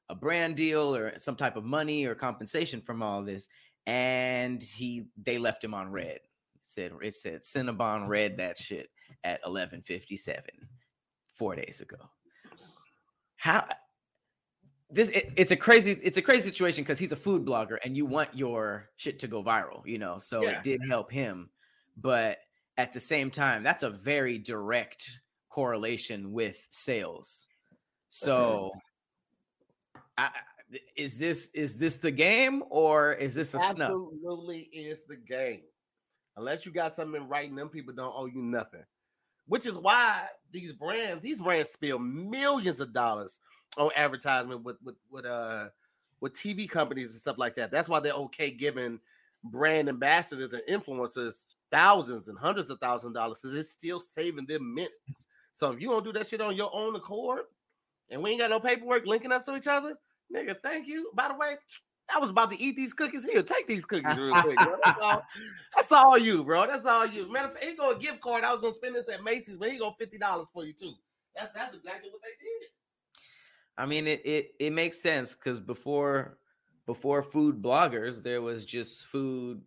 [0.10, 3.50] a brand deal or some type of money or compensation from all this?"
[3.88, 6.17] And he, they left him on red.
[6.17, 6.30] It
[6.62, 8.89] said it said Cinnabon read that shit
[9.24, 10.69] at eleven fifty seven.
[11.34, 11.98] four days ago.
[13.38, 13.67] How
[14.89, 17.98] this it, it's a crazy it's a crazy situation because he's a food blogger and
[17.98, 20.19] you want your shit to go viral, you know.
[20.19, 20.52] So Yeah.
[20.52, 21.50] it did help him,
[21.98, 22.40] but
[22.78, 27.48] at the same time, that's a very direct correlation with sales.
[28.10, 28.72] So,
[30.18, 30.30] I,
[30.96, 33.92] is this is this the game or is this a snub?
[33.92, 35.62] Absolutely is the game.
[36.38, 38.84] Unless you got something in writing, them people don't owe you nothing.
[39.46, 43.40] Which is why these brands, these brands spill millions of dollars
[43.78, 45.66] on advertisement with with with uh
[46.22, 47.72] with TV companies and stuff like that.
[47.72, 49.00] That's why they're okay giving
[49.44, 54.46] brand ambassadors and influencers thousands and hundreds of thousands of dollars because it's still saving
[54.46, 55.26] them minutes.
[55.54, 57.46] So if you don't do that shit on your own accord
[58.10, 59.96] and we ain't got no paperwork linking us to each other,
[60.34, 61.10] nigga, thank you.
[61.16, 61.56] By the way,
[62.14, 63.26] I was about to eat these cookies.
[63.26, 64.58] Here, take these cookies real quick.
[64.58, 65.24] That's, all,
[65.76, 66.68] that's all you, bro.
[66.68, 67.32] That's all you.
[67.32, 68.44] Matter of fact, he go a gift card.
[68.44, 70.94] I was gonna spend this at Macy's, but he go fifty dollars for you too.
[71.36, 72.70] That's that's exactly what they did.
[73.78, 76.38] I mean, it it it makes sense because before
[76.86, 79.62] before food bloggers, there was just food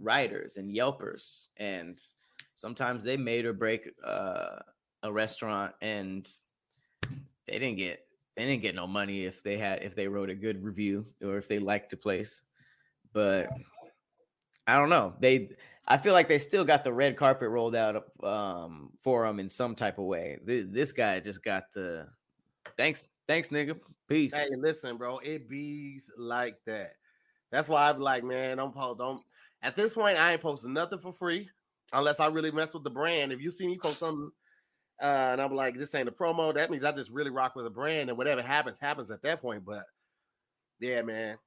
[0.00, 2.00] writers and Yelpers, and
[2.54, 4.56] sometimes they made or break uh,
[5.02, 6.28] a restaurant, and
[7.46, 10.34] they didn't get they didn't get no money if they had if they wrote a
[10.34, 12.42] good review or if they liked the place.
[13.12, 13.50] But
[14.66, 15.14] I don't know.
[15.20, 15.50] They
[15.86, 19.48] I feel like they still got the red carpet rolled out um, for them in
[19.48, 20.38] some type of way.
[20.46, 22.06] Th- This guy just got the
[22.76, 23.78] thanks, thanks, nigga.
[24.08, 24.34] Peace.
[24.34, 26.92] Hey, listen, bro, it bees like that.
[27.50, 28.74] That's why I'm like, man, don't.
[28.74, 29.22] Don't
[29.62, 31.48] at this point, I ain't posting nothing for free
[31.92, 33.32] unless I really mess with the brand.
[33.32, 34.30] If you see me post something
[35.02, 37.64] uh, and I'm like, this ain't a promo, that means I just really rock with
[37.64, 39.64] the brand, and whatever happens, happens at that point.
[39.64, 39.82] But
[40.78, 41.38] yeah, man,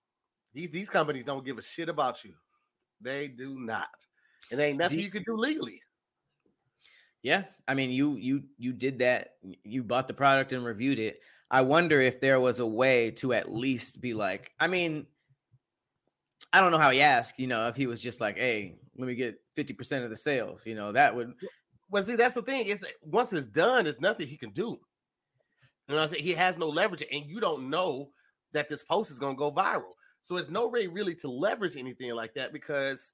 [0.54, 2.34] these these companies don't give a shit about you.
[3.00, 3.90] They do not,
[4.52, 5.82] and ain't nothing you can do legally.
[7.22, 9.36] Yeah, I mean, you you you did that.
[9.64, 11.20] You bought the product and reviewed it.
[11.52, 15.06] I wonder if there was a way to at least be like, I mean,
[16.54, 17.40] I don't know how he asked.
[17.40, 20.16] You know, if he was just like, "Hey, let me get fifty percent of the
[20.16, 21.34] sales," you know, that would.
[21.90, 22.68] Well, see, that's the thing.
[22.68, 24.80] Is once it's done, there's nothing he can do.
[25.88, 26.24] You know I'm saying?
[26.24, 28.12] He has no leverage, and you don't know
[28.54, 29.94] that this post is gonna go viral.
[30.22, 33.14] So it's no way really to leverage anything like that because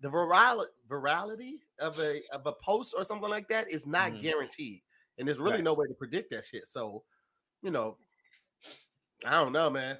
[0.00, 4.20] the viral virality of a of a post or something like that is not Mhm.
[4.20, 4.82] guaranteed.
[5.18, 5.62] And there's really Right.
[5.62, 6.66] no way to predict that shit.
[6.68, 7.04] So,
[7.62, 7.98] you know,
[9.26, 9.98] I don't know, man.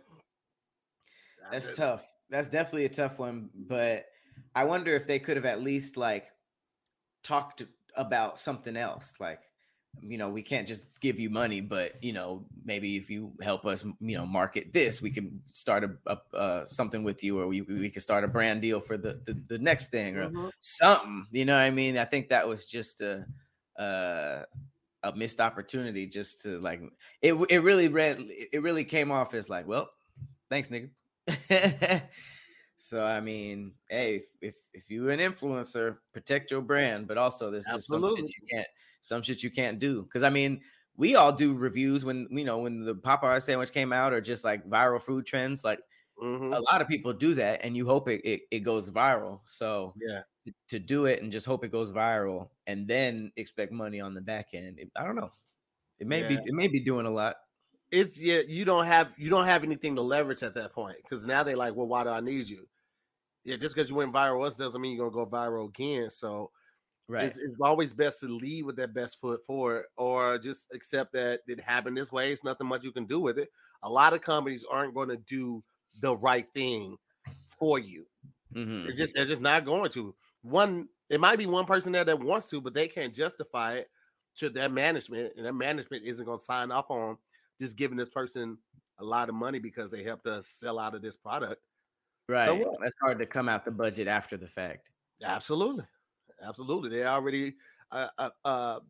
[1.50, 2.06] That's tough.
[2.28, 3.50] That's definitely a tough one.
[3.54, 4.06] But
[4.54, 6.30] I wonder if they could have at least like
[7.22, 7.64] talked
[7.96, 9.14] about something else.
[9.20, 9.42] Like,
[10.00, 13.66] you know, we can't just give you money, but you know, maybe if you help
[13.66, 17.48] us, you know, market this, we can start a, a uh, something with you, or
[17.48, 20.50] we we could start a brand deal for the the, the next thing, or Mhm.
[20.60, 21.26] something.
[21.32, 21.98] You know what I mean?
[21.98, 23.26] I think that was just a
[23.78, 24.44] uh,
[25.02, 26.80] a missed opportunity just to like
[27.22, 27.34] it.
[27.50, 28.18] It really read.
[28.20, 29.90] It really came off as like, well,
[30.50, 30.90] thanks, nigga.
[32.76, 37.50] so I mean, hey, if, if if you're an influencer, protect your brand, but also
[37.50, 38.68] there's just some shit you can't
[39.00, 40.02] some shit you can't do.
[40.02, 40.62] Because I mean,
[40.96, 44.44] we all do reviews when you know when the Popeye sandwich came out, or just
[44.44, 45.64] like viral food trends.
[45.64, 45.80] Like
[46.22, 46.56] Mhm.
[46.56, 49.40] a lot of people do that, and you hope it it, it goes viral.
[49.44, 50.22] So Yeah.
[50.46, 54.14] to, to do it and just hope it goes viral, and then expect money on
[54.14, 54.78] the back end.
[54.80, 55.32] it- I don't know.
[56.00, 57.36] It may be it may be doing a lot.
[57.90, 61.26] It's yeah, you don't have you don't have anything to leverage at that point because
[61.26, 62.68] now they like, well, why do I need you?
[63.44, 66.10] Yeah, just because you went viral once doesn't mean you're gonna go viral again.
[66.10, 66.52] So
[67.08, 67.34] Right.
[67.34, 71.40] it's, it's always best to lead with that best foot forward, or just accept that
[71.48, 72.32] it happened this way.
[72.32, 73.50] It's nothing much you can do with it.
[73.82, 75.64] A lot of companies aren't going to do
[76.00, 76.96] the right thing
[77.58, 78.06] for you.
[78.50, 78.88] Mhm.
[78.88, 80.14] It's just they're just not going to.
[80.42, 83.90] One, it might be one person there that wants to, but they can't justify it
[84.36, 87.18] to their management, and their management isn't going to sign off on
[87.60, 88.58] just giving this person
[88.98, 91.62] a lot of money because they helped us sell out of this product.
[92.28, 92.50] Right.
[92.50, 92.78] what?
[92.82, 94.90] That's hard to come out the budget after the fact.
[95.24, 95.84] Absolutely,
[96.46, 96.90] absolutely.
[96.90, 97.54] They already
[97.90, 98.80] uh, uh, uh,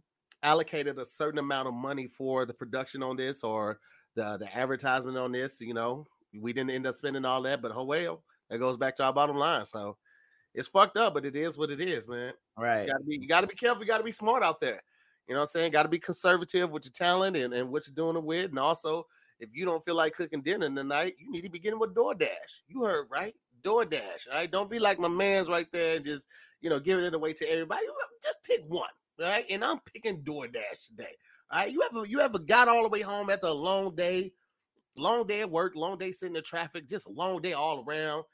[0.42, 3.78] allocated a certain amount of money for the production on this or
[4.16, 5.60] the the advertisement on this.
[5.60, 6.06] You know,
[6.38, 9.12] we didn't end up spending all that, but oh well, that goes back to our
[9.12, 9.64] bottom line.
[9.64, 9.96] So
[10.54, 12.32] it's fucked up, but it is what it is, man.
[12.58, 12.86] Right.
[12.86, 14.82] You gotta be you gotta be careful, you gotta be smart out there.
[15.28, 15.72] You know what I'm saying?
[15.72, 18.46] Gotta be conservative with your talent and, and what you're doing it with.
[18.46, 19.06] And also,
[19.38, 22.62] if you don't feel like cooking dinner tonight, you need to begin with DoorDash.
[22.66, 23.34] You heard right?
[23.62, 24.28] DoorDash.
[24.30, 24.50] All right.
[24.50, 26.26] Don't be like my man's right there and just
[26.62, 27.84] you know giving it away to everybody.
[28.22, 28.88] Just pick one,
[29.20, 29.44] right?
[29.50, 31.14] And I'm picking DoorDash today.
[31.50, 31.72] All right.
[31.72, 34.32] You ever you ever got all the way home after a long day,
[34.96, 38.24] long day at work, long day sitting in traffic, just a long day all around,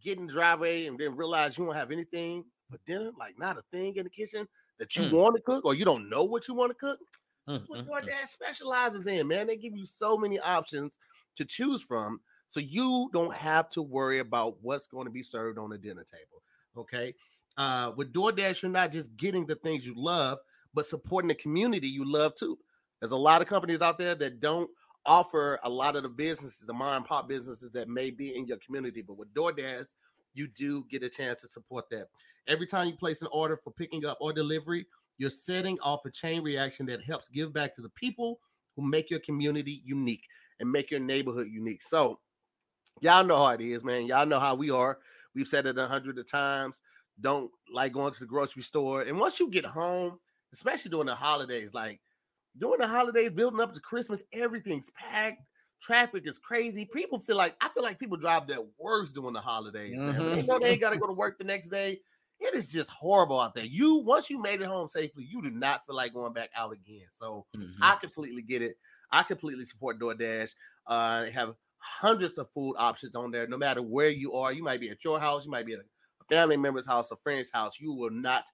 [0.00, 3.96] getting driveway, and then realize you don't have anything for dinner, like not a thing
[3.96, 4.46] in the kitchen
[4.78, 5.12] that you Mm.
[5.12, 6.98] want to cook, or you don't know what you want to cook.
[7.46, 8.06] That's what Mm, mm, mm.
[8.06, 9.46] DoorDash specializes in, man.
[9.46, 10.98] They give you so many options
[11.36, 15.58] to choose from, so you don't have to worry about what's going to be served
[15.58, 16.42] on the dinner table.
[16.76, 17.14] Okay.
[17.56, 20.38] Uh, with DoorDash, you're not just getting the things you love,
[20.72, 22.58] but supporting the community you love too.
[23.00, 24.70] There's a lot of companies out there that don't
[25.06, 28.46] offer a lot of the businesses, the mom and pop businesses that may be in
[28.46, 29.02] your community.
[29.02, 29.92] But with DoorDash,
[30.32, 32.08] you do get a chance to support that.
[32.46, 34.86] Every time you place an order for picking up or delivery,
[35.18, 38.40] you're setting off a chain reaction that helps give back to the people
[38.76, 40.26] who make your community unique
[40.60, 41.82] and make your neighborhood unique.
[41.82, 42.18] So,
[43.00, 44.06] y'all know how it is, man.
[44.06, 44.98] Y'all know how we are.
[45.34, 46.80] We've said it a hundred of times.
[47.20, 49.02] Don't like going to the grocery store.
[49.02, 50.18] And once you get home,
[50.52, 52.00] especially during the holidays, like
[52.58, 55.42] during the holidays, building up to Christmas, everything's packed.
[55.80, 56.88] Traffic is crazy.
[56.92, 60.16] People feel like I feel like people drive their worst during the holidays, man.
[60.16, 60.46] When They mm-hmm.
[60.46, 62.00] know they ain't got to go to work the next day.
[62.44, 63.64] It is just horrible out there.
[63.64, 66.72] You once you made it home safely, you do not feel like going back out
[66.72, 67.06] again.
[67.10, 67.80] So Mhm.
[67.82, 68.76] I completely get it.
[69.10, 70.54] I completely support DoorDash.
[70.86, 73.46] Uh, they have hundreds of food options on there.
[73.46, 75.80] No matter where you are, you might be at your house, you might be at
[75.80, 75.84] a
[76.28, 77.80] family member's house, a friend's house.
[77.80, 78.44] You will not,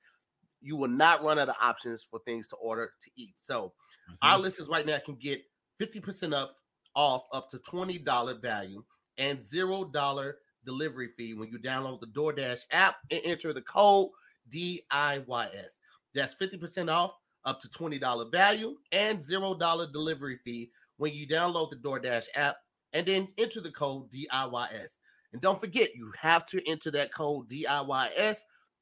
[0.60, 3.38] you will not run out of options for things to order to eat.
[3.38, 3.74] So
[4.22, 4.40] our Mhm.
[4.40, 5.42] listeners right now can get
[5.78, 6.56] 50% up
[6.94, 8.84] off up to $20 value
[9.18, 14.10] and zero dollar delivery fee when you download the DoorDash app and enter the code
[14.52, 15.78] DIYS.
[16.14, 21.70] That's 50% off up to $20 value and zero dollar delivery fee when you download
[21.70, 22.56] the DoorDash app
[22.92, 24.98] and then enter the code DIYS.
[25.32, 28.38] And don't forget, you have to enter that code DIYS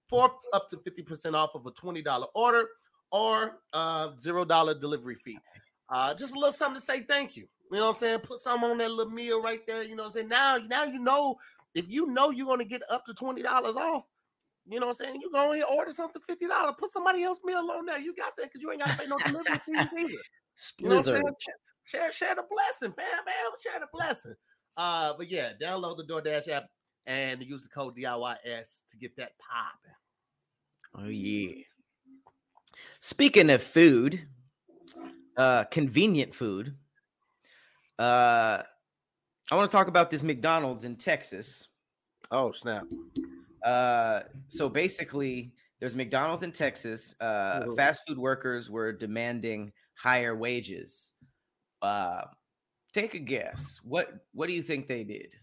[0.08, 2.66] for up to 50% off of a $20 order
[3.10, 5.38] or uh zero dollar delivery fee.
[5.88, 7.48] Uh just a little something to say thank you.
[7.70, 8.18] You know what I'm saying?
[8.20, 9.82] Put some on that little meal right there.
[9.82, 10.28] You know what I'm saying?
[10.28, 11.36] Now, now you know
[11.74, 14.04] if you know you're gonna get up to $20 off,
[14.68, 15.20] you know what I'm saying?
[15.20, 16.76] You go ahead and order something $50.
[16.76, 18.00] Put somebody else meal on there.
[18.00, 20.08] You got that because you ain't gotta pay no delivery fees either.
[20.78, 21.34] You know what I'm saying?
[21.84, 23.34] Share, share the blessing, fam, man.
[23.62, 24.34] Share the blessing.
[24.76, 26.66] Uh, but yeah, download the DoorDash app
[27.06, 29.94] and use the code DIYS to get that popping.
[30.94, 31.62] Oh yeah.
[33.00, 34.20] Speaking of food,
[35.36, 36.74] uh convenient food.
[37.98, 38.62] Uh
[39.50, 41.68] I want to talk about this McDonald's in Texas.
[42.30, 42.84] Oh snap!
[43.64, 47.14] Uh so basically there's McDonald's in Texas.
[47.20, 51.14] Uh fast food workers were demanding higher wages.
[51.80, 52.22] Uh
[52.92, 53.80] take a guess.
[53.82, 55.34] What what do you think they did?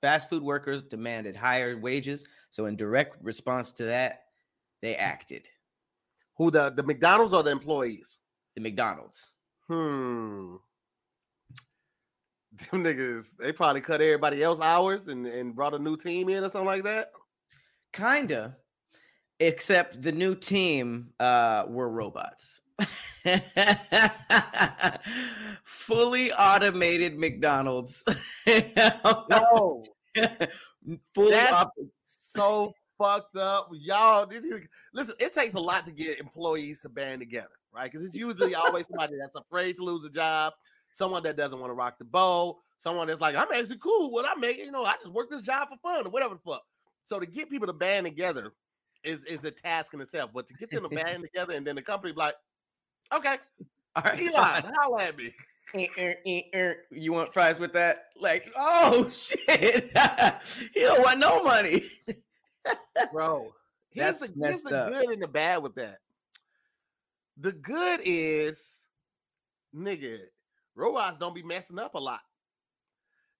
[0.00, 2.24] Fast food workers demanded higher wages.
[2.50, 4.24] So in direct response to that,
[4.82, 5.48] they acted.
[6.36, 8.18] Who the the McDonald's or the employees?
[8.56, 9.30] The McDonald's.
[9.68, 10.56] Hmm.
[12.70, 16.44] Them niggas, they probably cut everybody else hours and, and brought a new team in
[16.44, 17.10] or something like that.
[17.92, 18.56] Kinda.
[19.40, 22.60] Except the new team uh were robots.
[25.64, 28.04] Fully automated McDonald's.
[28.46, 29.82] No,
[31.14, 34.26] Fully That's- op- so fucked up, y'all.
[34.26, 34.60] This is,
[34.92, 37.90] listen, it takes a lot to get employees to band together, right?
[37.90, 40.52] Because it's usually always somebody that's afraid to lose a job,
[40.94, 44.12] someone that doesn't want to rock the boat, someone that's like, I'm actually cool.
[44.12, 46.40] What I make, you know, I just work this job for fun or whatever the
[46.50, 46.62] fuck.
[47.04, 48.54] So to get people to band together
[49.02, 50.30] is is a task in itself.
[50.32, 52.34] But to get them to band together and then the company be like,
[53.12, 53.36] okay,
[53.96, 54.72] All right, Eli, fine.
[54.80, 55.32] holla at me.
[55.74, 56.72] Eh, eh, eh.
[56.90, 58.04] You want fries with that?
[58.20, 59.90] Like, oh shit.
[60.72, 61.82] he don't want no money.
[63.12, 63.52] bro.
[63.90, 64.88] Here's That's the, here's the up.
[64.88, 65.98] good and the bad with that.
[67.36, 68.80] The good is,
[69.74, 70.18] nigga,
[70.74, 72.20] robots don't be messing up a lot.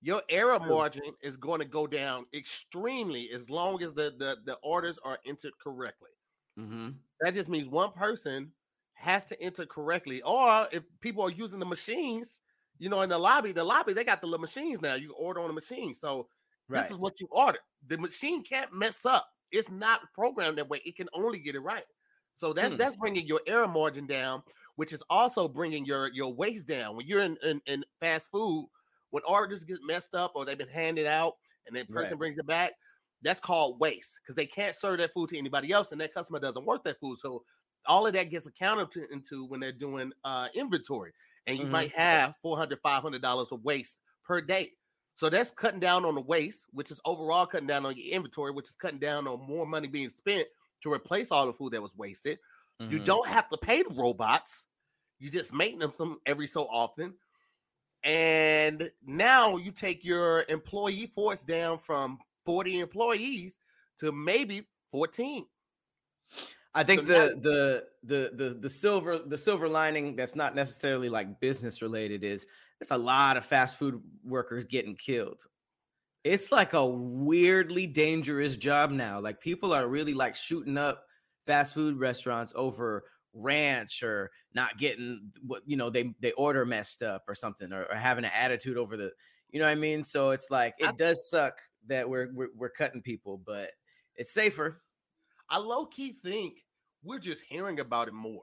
[0.01, 4.57] Your error margin is going to go down extremely as long as the, the, the
[4.63, 6.11] orders are entered correctly.
[6.59, 6.91] Mm-hmm.
[7.21, 8.53] That just means one person
[8.93, 10.21] has to enter correctly.
[10.23, 12.41] Or if people are using the machines,
[12.79, 14.95] you know, in the lobby, the lobby, they got the little machines now.
[14.95, 15.95] You order on the machine.
[15.95, 16.29] So
[16.69, 16.81] Right.
[16.81, 17.61] this is what you ordered.
[17.89, 19.29] The machine can't mess up.
[19.53, 20.81] It's not programmed that way.
[20.87, 21.85] It can only get it right.
[22.35, 22.79] So that's Hmm.
[22.79, 24.43] that's bringing your error margin down,
[24.77, 26.97] which is also bringing your your waste down.
[26.97, 28.69] When you're in in, in fast food,
[29.11, 31.35] when orders get messed up or they've been handed out
[31.67, 32.19] and that person Right.
[32.19, 32.73] brings it back,
[33.23, 36.39] that's called waste because they can't serve that food to anybody else, and that customer
[36.41, 37.19] doesn't want that food.
[37.19, 37.45] So
[37.87, 41.13] all of that gets accounted to, into when they're doing uh, inventory,
[41.47, 41.67] and you Mhm.
[41.67, 44.71] might have 400 500 dollars of waste per day.
[45.17, 48.53] So that's cutting down on the waste, which is overall cutting down on your inventory,
[48.53, 50.49] which is cutting down on more money being spent
[50.83, 52.39] to replace all the food that was wasted.
[52.81, 53.05] You Mhm.
[53.05, 54.67] don't have to pay the robots.
[55.19, 57.15] You just maintenance them every so often.
[58.03, 63.59] And now you take your employee force down from 40 employees
[63.99, 65.47] to maybe 14.
[66.75, 70.55] I think So the, now- the the the the silver the silver lining that's not
[70.57, 72.47] necessarily like business related is
[72.81, 75.47] there's a lot of fast food workers getting killed.
[76.25, 79.21] It's like a weirdly dangerous job now.
[79.21, 81.07] Like people are really like shooting up
[81.47, 87.03] fast food restaurants over ranch or not getting what you know they they order messed
[87.03, 89.11] up or something or, or having an attitude over the
[89.51, 90.05] you know what I mean.
[90.05, 93.71] So it's like it does suck that we're we're, we're cutting people, but
[94.17, 94.83] it's safer.
[95.49, 96.65] I low key think
[97.03, 98.43] we're just hearing about it more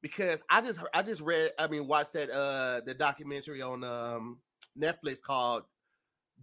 [0.00, 4.40] because I just I just read I mean watched that uh the documentary on um
[4.78, 5.64] Netflix called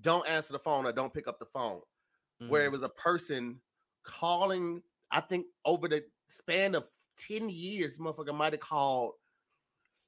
[0.02, 1.82] "Don't Answer the Phone" or "Don't Pick Up the Phone,"
[2.48, 2.66] where Mm.
[2.66, 3.60] it was a person
[4.04, 4.82] calling.
[5.12, 6.86] I think over the span of
[7.18, 9.14] ten years, motherfucker might have called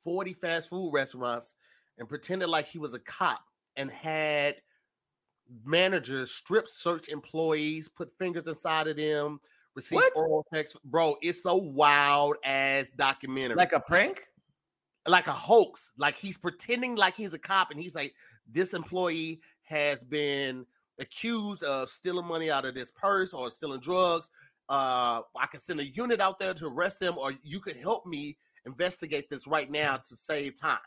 [0.04, 1.56] forty fast food restaurants
[1.98, 3.44] and pretended like he was a cop
[3.76, 4.56] and had
[5.66, 9.40] managers strip search employees, put fingers inside of them,
[9.76, 10.14] receive What?
[10.16, 10.76] oral sex.
[10.86, 14.28] Bro, it's so wild as documentary, like a prank.
[15.08, 15.92] like a hoax.
[15.98, 18.14] Like he's pretending like he's a cop, and he's like,
[18.50, 20.66] this employee has been
[21.00, 24.30] accused of stealing money out of this purse or stealing drugs.
[24.72, 28.06] Uh, I can send a unit out there to arrest them, or you could help
[28.06, 30.80] me investigate this right now to save time.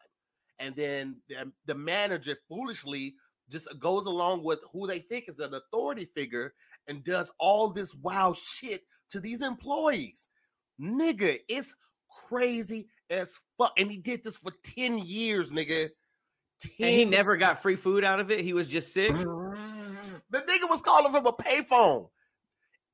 [0.58, 3.16] And then the, the manager foolishly
[3.50, 6.54] just goes along with who they think is an authority figure
[6.88, 10.30] and does all this wild shit to these employees.
[10.80, 11.74] Nigga, it's
[12.08, 13.74] crazy as fuck.
[13.76, 15.90] And he did this for 10 years, nigga.
[16.60, 18.40] 10 And he never got free food out of it.
[18.40, 19.12] He was just sick.
[19.12, 22.08] the nigga was calling from a payphone.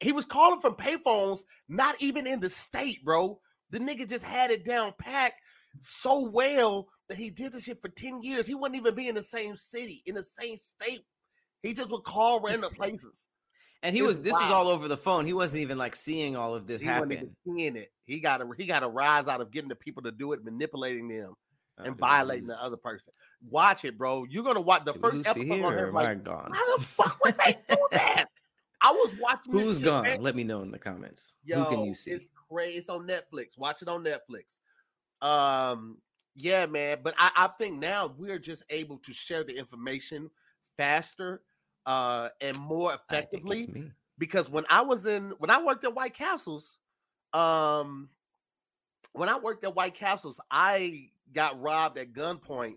[0.00, 3.38] He was calling from payphones, not even in the state, bro.
[3.70, 5.40] The nigga just had it down packed
[5.78, 8.46] so well that he did this shit for 10 years.
[8.46, 11.00] He wouldn't even be in the same city, in the same state.
[11.62, 13.28] He just would call random places.
[13.82, 15.24] And he It's was this was all over the phone.
[15.26, 17.30] He wasn't even like seeing all of this He wasn't happen.
[17.46, 17.90] even seeing it.
[18.04, 20.44] He got a he got a rise out of getting the people to do it,
[20.44, 21.34] manipulating them
[21.78, 23.14] Oh, and violating the other person.
[23.48, 24.26] Watch it, bro.
[24.28, 25.88] You're gonna watch the first episode on here, or here.
[25.88, 26.50] am I Like, gone?
[26.52, 28.26] how the fuck would they do that?
[28.82, 29.52] I was watching.
[29.52, 30.22] this Who's gone?
[30.22, 31.34] Let me know in the comments.
[31.44, 32.12] Yo, Who can you see?
[32.12, 32.78] It's crazy.
[32.78, 33.58] It's on Netflix.
[33.58, 34.60] Watch it on Netflix.
[35.22, 35.98] Um,
[36.34, 36.98] yeah, man.
[37.02, 40.30] But I, I think now we're just able to share the information
[40.76, 41.42] faster
[41.86, 46.78] uh and more effectively because when I was in when I worked at White Castles,
[47.32, 48.08] um
[49.12, 52.76] when I worked at White Castles, I got robbed at gunpoint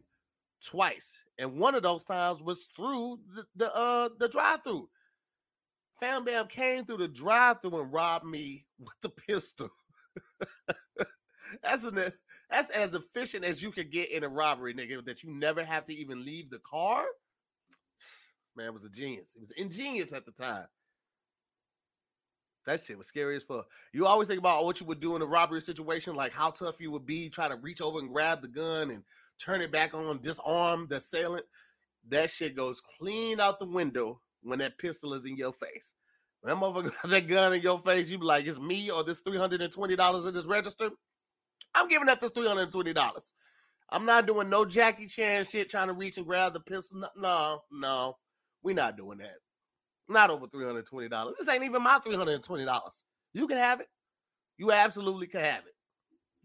[0.65, 1.21] twice.
[1.37, 4.89] And one of those times was through the, the uh the drive-through.
[5.99, 9.69] Fam Bam came through the drive-through and robbed me with the pistol.
[11.63, 11.99] that's an
[12.49, 15.85] that's as efficient as you could get in a robbery, nigga, that you never have
[15.85, 17.05] to even leave the car.
[18.55, 19.31] Man was a genius.
[19.33, 20.67] He was ingenious at the time.
[22.65, 23.67] That shit was scary as fuck.
[23.91, 26.79] You always think about what you would do in a robbery situation, like how tough
[26.79, 29.03] you would be trying to reach over and grab the gun and
[29.37, 31.45] turn it back on, disarm the assailant.
[32.07, 35.93] That shit goes clean out the window when that pistol is in your face.
[36.41, 39.03] When that motherfucker got that gun in your face, you be like, it's me or
[39.03, 40.89] this $320 in this register.
[41.75, 43.31] I'm giving up this $320.
[43.89, 47.03] I'm not doing no Jackie Chan shit trying to reach and grab the pistol.
[47.15, 48.17] No, no,
[48.63, 49.37] we not doing that.
[50.09, 51.33] Not over $320.
[51.37, 53.03] This ain't even my $320.
[53.33, 53.87] You can have it.
[54.57, 55.73] You absolutely can have it.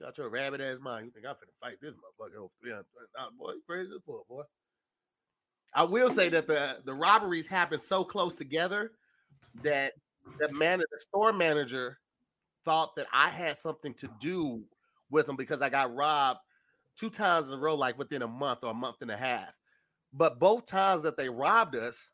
[0.00, 1.06] Got your rabbit ass mind.
[1.06, 3.38] You think I'm finna fight this motherfucker over $320?
[3.38, 4.42] Boy, you crazy as fuck, boy.
[5.74, 8.92] I will say that the, the robberies happened so close together
[9.62, 9.92] that
[10.38, 11.98] the man, the store manager
[12.64, 14.62] thought that I had something to do
[15.10, 16.40] with them because I got robbed
[16.96, 19.52] two times in a row, like within a month or a month and a half.
[20.12, 22.10] But both times that they robbed us,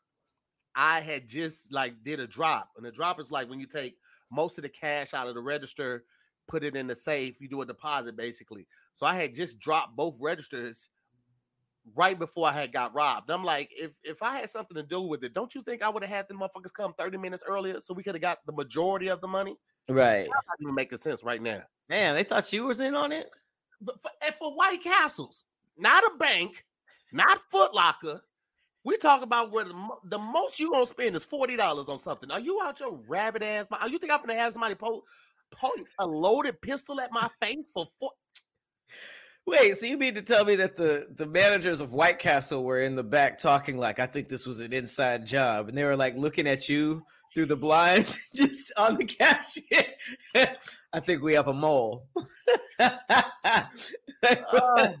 [0.75, 2.69] I had just like did a drop.
[2.77, 3.97] And a drop is like when you take
[4.31, 6.03] most of the cash out of the register,
[6.47, 8.67] put it in the safe, you do a deposit basically.
[8.95, 10.89] So I had just dropped both registers
[11.93, 13.29] right before I had got robbed.
[13.29, 15.89] I'm like, if if I had something to do with it, don't you think I
[15.89, 18.53] would have had the motherfuckers come 30 minutes earlier so we could have got the
[18.53, 19.57] majority of the money?
[19.87, 20.27] Right.
[20.27, 21.61] Not even making sense right now.
[21.89, 23.29] Man, they thought you was in on it.
[23.81, 24.09] But for,
[24.39, 25.43] for White Castles,
[25.77, 26.65] not a bank,
[27.11, 28.21] not Foot Locker.
[28.83, 32.31] We talk about where the, the most you gonna spend is forty dollars on something.
[32.31, 33.67] Are you out your rabbit ass?
[33.71, 35.03] Are you think I'm gonna have somebody po-
[35.51, 38.11] point a loaded pistol at my face for four?
[39.47, 42.81] Wait, so you mean to tell me that the the managers of White Castle were
[42.81, 45.95] in the back talking like I think this was an inside job, and they were
[45.95, 49.85] like looking at you through the blinds, just on the cashier.
[50.93, 52.07] I think we have a mole.
[54.23, 54.95] Oh,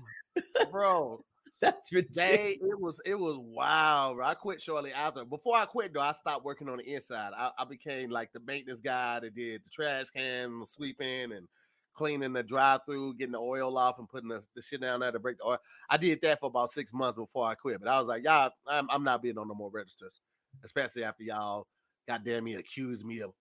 [0.71, 1.23] bro,
[1.61, 2.15] That's ridiculous.
[2.15, 4.17] They, it was it was wild.
[4.17, 4.25] Bro.
[4.25, 5.23] I quit shortly after.
[5.25, 7.31] Before I quit, though, I stopped working on the inside.
[7.35, 11.47] I, I became like the maintenance guy that did the trash can, the sweeping, and
[11.95, 15.19] cleaning the drive-through, getting the oil off, and putting the, the shit down there to
[15.19, 15.57] break the oil.
[15.89, 17.79] I did that for about six months before I quit.
[17.79, 20.21] But I was like, y'all, I'm, I'm not being on no more registers,
[20.63, 21.67] especially after y'all,
[22.07, 23.31] goddamn me, accused me of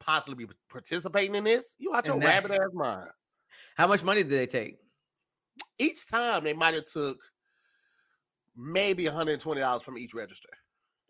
[0.00, 1.76] possibly participating in this.
[1.78, 3.08] You out your And that- rabbit ass mind.
[3.76, 4.78] How much money did they take?
[5.78, 7.18] Each time they might have took
[8.56, 10.48] maybe $120 from each register.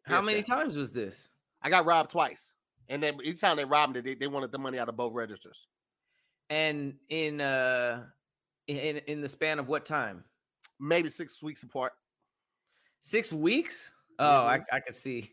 [0.04, 0.46] How many that.
[0.46, 1.28] times was this?
[1.62, 2.52] I got robbed twice.
[2.88, 5.14] And then each time they robbed me, they, they wanted the money out of both
[5.14, 5.66] registers.
[6.52, 8.04] And in uh
[8.66, 10.22] in in the span of what time?
[10.78, 11.92] Maybe six weeks apart.
[13.00, 13.90] Six weeks?
[14.18, 14.64] Oh, I, Mhm.
[14.70, 15.30] I can see.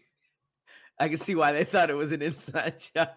[1.00, 3.10] I can see why they thought it was an inside job.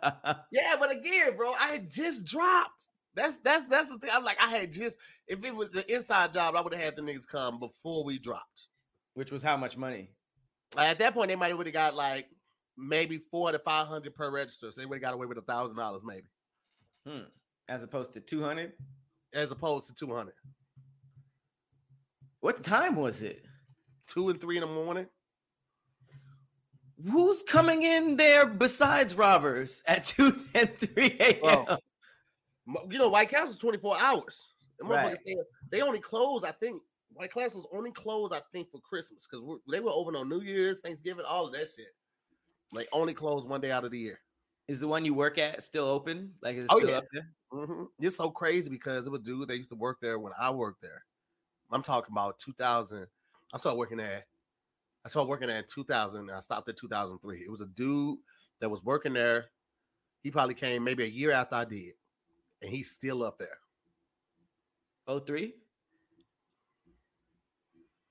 [0.51, 2.89] Yeah, but again, bro, I had just dropped.
[3.15, 4.11] That's that's that's the thing.
[4.13, 4.99] I'm like, I had just
[5.29, 8.19] if it was an inside job, I would have had the niggas come before we
[8.19, 8.71] dropped.
[9.15, 10.11] Which was how much money?
[10.77, 12.27] At that point, they might have would have got like
[12.77, 14.73] maybe four to five hundred per register.
[14.73, 16.27] So they would have got away with a thousand dollars, maybe,
[17.07, 17.29] Hmm.
[17.73, 18.73] As opposed to 200?
[19.35, 20.35] as opposed to two hundred.
[22.41, 23.47] What time was it?
[24.07, 25.07] Two and three in the morning.
[27.11, 31.79] Who's coming in there besides robbers at 2 and 3 a.m.?
[32.67, 34.53] Mo- You know, White Castle's 24 hours.
[34.83, 35.17] Right.
[35.17, 35.35] stay-
[35.71, 36.83] they only close, I think.
[37.15, 40.81] White Castle's only closed, I think, for Christmas because they were open on New Year's,
[40.85, 41.87] Thanksgiving, all of that shit.
[42.75, 44.21] They only closed one day out of the year.
[44.69, 46.35] Is the one you work at still open?
[46.41, 46.97] Like is it Oh, still yeah.
[46.99, 47.29] up there?
[47.51, 50.33] hmm It's so crazy because it was a dude that used to work there when
[50.41, 51.05] I worked there.
[51.71, 53.07] I'm talking about 2000.
[53.53, 54.25] I started working there.
[55.05, 56.21] I started working there in 2000.
[56.21, 57.39] And I stopped at 2003.
[57.41, 58.19] It was a dude
[58.61, 59.51] that was working there.
[60.23, 61.95] He probably came maybe a year after I did,
[62.63, 63.59] and he's still up there.
[65.09, 65.55] Oh three?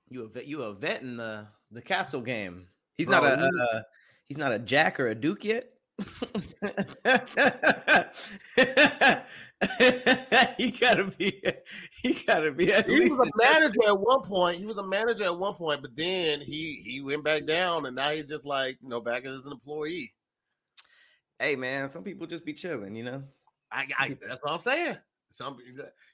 [0.10, 2.68] You a vet, you a vet in the the castle game.
[2.98, 3.82] He's not Bro, a you- uh,
[4.26, 5.72] he's not a jack or a duke yet.
[10.58, 11.44] he gotta be
[12.02, 14.58] he gotta be at he least was a manager at one point.
[14.58, 17.96] He was a manager at one point, but then he he went back down, and
[17.96, 20.14] now he's just like you know back as an employee.
[21.40, 23.24] Hey man, some people just be chilling, you know.
[23.72, 24.98] I, I that's what I'm saying.
[25.30, 25.58] Some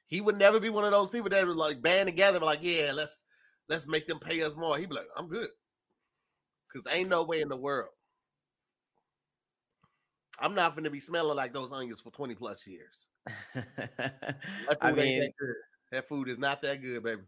[0.08, 2.92] he would never be one of those people that would like band together, like yeah,
[2.94, 3.24] let's
[3.70, 4.78] let's make them pay us more.
[4.78, 5.48] He'd be like, I'm good,
[6.68, 7.90] because ain't no way in the world.
[10.40, 13.08] I'm not going to be smelling like those onions for 20 plus years.
[13.98, 15.32] That I food mean, that,
[15.92, 17.22] that food is not that good, baby.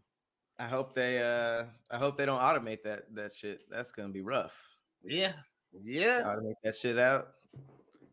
[0.58, 3.62] I hope they uh I hope they don't automate that that shit.
[3.70, 4.62] That's gonna be rough.
[5.02, 5.32] Yeah,
[5.72, 6.22] yeah.
[6.26, 7.28] Automate that shit out.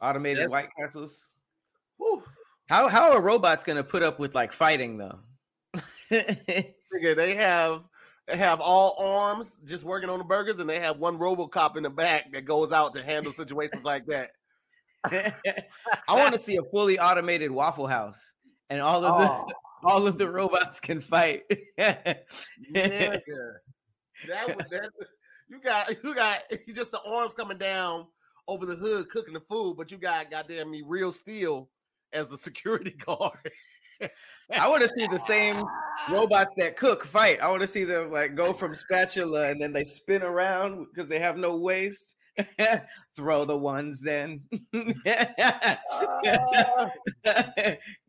[0.02, 0.50] Automated Yep.
[0.50, 1.30] White Castles.
[1.98, 2.24] Whew.
[2.70, 5.20] How how are robots gonna put up with like fighting though?
[6.12, 7.86] Nigga, they have
[8.28, 11.84] they have all arms just working on the burgers, and they have one RoboCop in
[11.84, 14.32] the back that goes out to handle situations like that.
[15.08, 15.34] I
[16.10, 18.34] want to see a fully automated Waffle House,
[18.70, 19.48] and all of the oh.
[19.84, 21.44] all of the robots can fight.
[21.80, 23.22] Nigga.
[24.28, 24.90] That would that
[25.50, 28.08] you got you got you just the arms coming down
[28.48, 31.70] over the hood cooking the food, but you got goddamn me real steel
[32.14, 33.52] as the security guard.
[34.52, 35.64] I want to see the same
[36.10, 37.42] robots that cook fight.
[37.42, 41.10] I want to see them like go from spatula and then they spin around because
[41.10, 42.16] they have no waist.
[43.16, 44.42] Throw the ones then.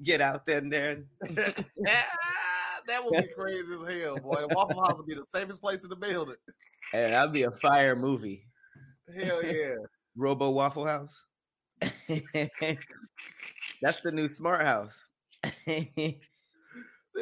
[0.03, 1.05] Get out then, there.
[1.23, 4.41] that would be crazy as hell, boy.
[4.41, 6.37] The Waffle House would be the safest place in the building.
[6.93, 8.47] Hey, that'd be a fire movie.
[9.15, 9.77] Hell yeah.
[10.17, 11.17] Robo Waffle House.
[13.81, 15.01] That's the new smart house.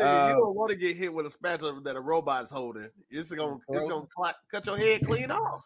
[0.01, 2.91] Um, you don't want to get hit with a spatula that a robot's holding.
[3.11, 4.07] It's gonna it's gonna
[4.51, 5.63] cut your head clean off.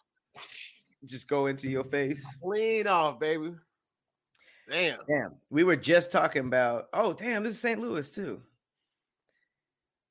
[1.05, 2.27] Just go into your face.
[2.43, 3.55] Clean off, baby.
[4.69, 4.99] Damn.
[5.09, 6.89] Damn, we were just talking about.
[6.93, 7.81] Oh, damn, this is St.
[7.81, 8.41] Louis too.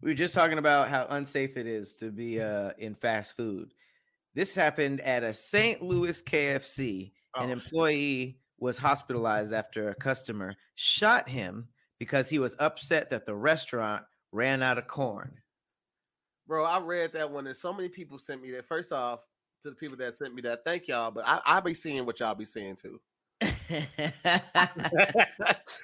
[0.02, 3.74] We were just talking about how unsafe it is to be uh, in fast food.
[4.34, 5.82] This happened at a St.
[5.82, 7.06] Louis KFC.
[7.06, 7.52] An Oh, shit.
[7.64, 11.68] employee was hospitalized after a customer shot him
[12.00, 15.36] because he was upset that the restaurant ran out of corn.
[16.48, 18.68] Bro, I read that one, and so many people sent me that.
[18.68, 19.20] First off,
[19.62, 21.12] to the people that sent me that, thank y'all.
[21.12, 22.99] But I, I be seeing what y'all be seeing too.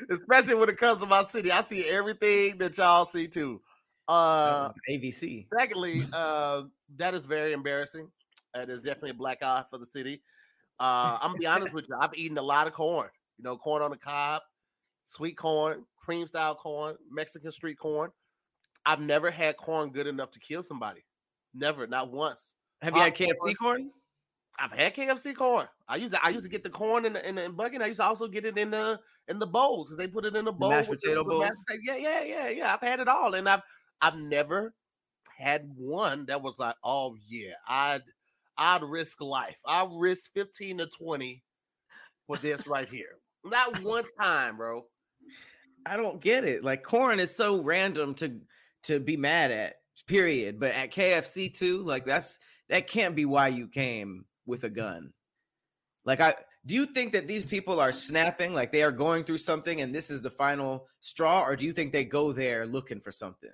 [0.09, 1.51] Especially when it comes to my city.
[1.51, 3.61] I see everything that y'all see too.
[4.07, 5.47] Uh ABC.
[5.57, 6.63] secondly, uh
[6.97, 8.09] that is very embarrassing.
[8.53, 10.21] It is definitely a black eye for the city.
[10.79, 11.95] Uh I'm gonna be honest with you.
[11.99, 14.41] I've eaten a lot of corn, you know, corn on the cob,
[15.07, 18.11] sweet corn, cream style corn, Mexican street corn.
[18.85, 21.03] I've never had corn good enough to kill somebody.
[21.55, 22.53] Never, not once.
[22.85, 23.89] Have you had KFC corn?
[24.59, 25.67] I've had KFC corn.
[25.87, 27.81] I used to, I used to get the corn in the, in the bucket.
[27.81, 30.35] I used to also get it in the in the bowls because they put it
[30.35, 30.69] in the bowl.
[30.69, 31.63] mashed potato mashed bowls?
[31.67, 32.73] potato- Yeah, yeah, yeah, yeah.
[32.73, 33.61] I've had it all, and I've
[34.01, 34.73] I've never
[35.37, 38.03] had one that was like, oh yeah, I'd
[38.57, 39.57] I'd risk life.
[39.65, 41.43] I'd risk fifteen to twenty
[42.27, 43.17] for this right here.
[43.43, 44.85] Not one time, bro.
[45.85, 46.63] I don't get it.
[46.63, 48.39] Like corn is so random to
[48.83, 49.75] to be mad at.
[50.07, 50.59] Period.
[50.59, 52.37] But at KFC too, like that's
[52.69, 55.13] that can't be why you came with a gun.
[56.03, 56.35] Like I
[56.65, 59.93] do you think that these people are snapping like they are going through something and
[59.93, 63.51] this is the final straw or do you think they go there looking for something?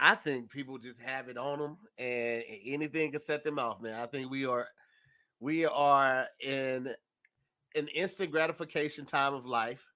[0.00, 4.00] I think people just have it on them, and anything can set them off, man.
[4.00, 4.66] I think we are
[5.40, 6.88] we are in
[7.76, 9.86] an instant gratification time of life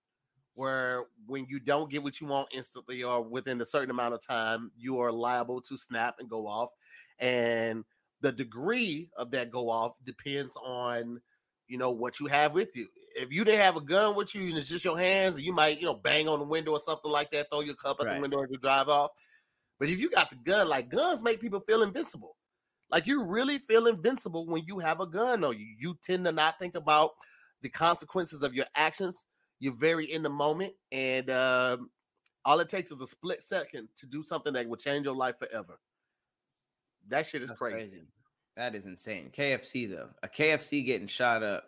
[0.54, 4.24] where when you don't get what you want instantly or within a certain amount of
[4.24, 6.70] time, you are liable to snap and go off.
[7.18, 7.84] And
[8.24, 11.20] the degree of that go off depends on
[11.68, 12.88] you know what you have with you.
[13.16, 15.78] If you didn't have a gun with you and it's just your hands, you might,
[15.78, 18.16] you know, bang on the window or something like that, throw your cup at Right.
[18.16, 19.10] the window as you drive off.
[19.78, 22.36] But if you got the gun, like guns make people feel invincible.
[22.90, 25.66] Like you really feel invincible when you have a gun on you.
[25.78, 27.10] You tend to not think about
[27.62, 29.26] the consequences of your actions.
[29.60, 31.90] You're very in the moment, and um,
[32.44, 35.38] all it takes is a split second to do something that will change your life
[35.38, 35.78] forever.
[37.08, 38.02] That shit is That's crazy.
[38.56, 39.30] That is insane.
[39.36, 40.10] KFC though.
[40.22, 41.64] A KFC getting shot up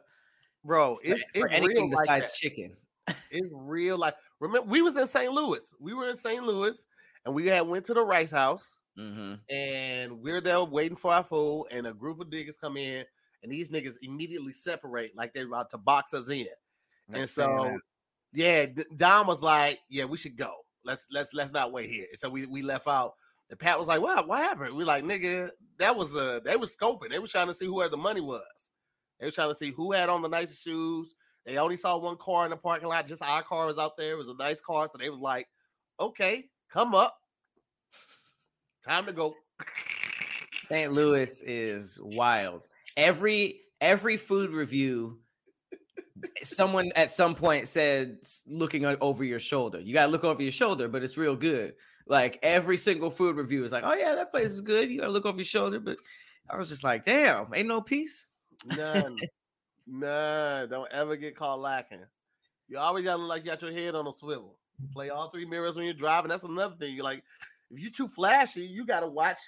[0.65, 0.97] bro.
[0.97, 2.37] for- It's for it's anything real like besides that.
[2.37, 2.77] chicken.
[3.31, 3.99] It's real.
[3.99, 5.33] Like remember, we was in St.
[5.33, 5.75] Louis.
[5.81, 6.43] We were in St.
[6.45, 6.87] Louis,
[7.25, 8.71] and we had went to the Rice House.
[8.97, 13.05] hmm and we're there waiting for our food, and a group of niggas come in,
[13.43, 16.47] and these niggas immediately separate like they're about to box us in.
[17.13, 17.79] And so,
[18.33, 20.53] yeah, D- Dom was like, "Yeah, we should go.
[20.85, 23.13] Let's let's let's not wait here." So we we left out.
[23.51, 24.27] And Pat was like, "What?
[24.27, 27.11] What happened?" We like, "Nigga, that was uh they was scoping.
[27.11, 28.71] They was trying to see who where the money was.
[29.19, 31.15] They were trying to see who had on the nicest shoes.
[31.45, 33.07] They only saw one car in the parking lot.
[33.07, 34.13] Just our car was out there.
[34.13, 35.47] It was a nice car, so they was like,
[36.01, 37.17] "Okay, come up.
[38.85, 39.35] Time to go."
[40.69, 40.93] St.
[40.93, 42.67] Louis is wild.
[42.97, 45.21] Every every food review,
[46.43, 49.81] someone at some point said looking over your shoulder.
[49.81, 51.75] You gotta look over your shoulder, but it's real good.
[52.07, 54.91] Like every single food review is like, oh yeah, that place is good.
[54.91, 55.81] You gotta look over your shoulder.
[55.81, 55.99] But
[56.49, 58.29] I was just like, damn, ain't no peace.
[58.77, 59.19] None.
[59.87, 60.69] None.
[60.69, 62.05] Don't ever get caught lacking.
[62.69, 64.59] You always gotta look like you got your head on a swivel.
[64.93, 66.29] Play all three mirrors when you're driving.
[66.29, 66.95] That's another thing.
[66.95, 67.23] You're like,
[67.71, 69.39] if you're too flashy, you gotta watch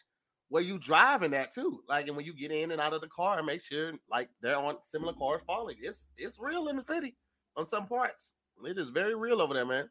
[0.48, 1.80] where you driving at too.
[1.88, 4.56] Like, and when you get in and out of the car, make sure like they're
[4.56, 5.76] on similar cars falling.
[5.80, 7.16] It's it's real in the city
[7.56, 8.34] on some parts.
[8.64, 9.88] It is very real over there, man.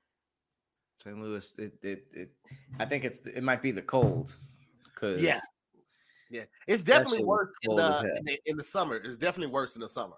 [1.04, 1.20] St.
[1.20, 2.32] Louis, it, it, it
[2.80, 4.36] I think it's it might be the cold.
[4.96, 5.40] Cause Yeah.
[6.30, 8.98] Yeah, it's definitely worse in the, in the in the summer.
[8.98, 10.18] It's definitely worse in the summer.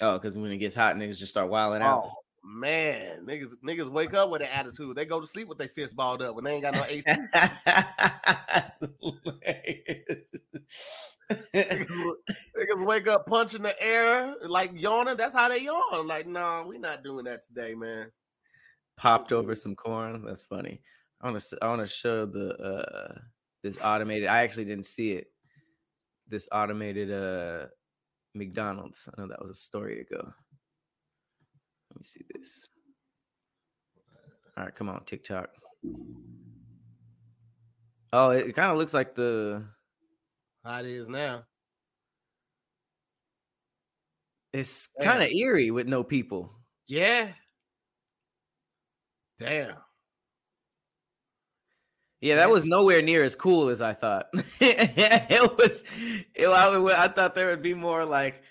[0.00, 2.02] oh, because when it gets hot, niggas just start wilding out.
[2.04, 2.12] Oh
[2.42, 4.96] man, niggas niggas wake up with an attitude.
[4.96, 7.04] They go to sleep with their fist balled up when they ain't got no AC.
[11.54, 11.86] niggas,
[12.58, 15.16] niggas wake up punching the air like yawning.
[15.16, 16.08] That's how they yawn.
[16.08, 18.10] Like, no, we not doing that today, man.
[18.96, 20.24] Popped over some corn.
[20.24, 20.80] That's funny.
[21.20, 21.58] I want to.
[21.62, 23.18] I want to show the uh
[23.62, 24.28] this automated.
[24.28, 25.28] I actually didn't see it.
[26.28, 27.66] This automated uh
[28.34, 29.08] McDonald's.
[29.08, 30.20] I know that was a story ago.
[31.90, 32.68] Let me see this.
[34.56, 35.50] All right, come on, TikTok.
[38.12, 39.64] Oh, it, kind of looks like the.
[40.64, 41.44] How it is now.
[44.52, 46.52] It's kind of eerie with no people.
[46.86, 47.28] Yeah.
[49.42, 49.76] Damn.
[52.20, 54.26] Yeah, that was nowhere near as cool as I thought.
[54.60, 55.82] it was.
[56.34, 58.42] It, I, I thought there would be more like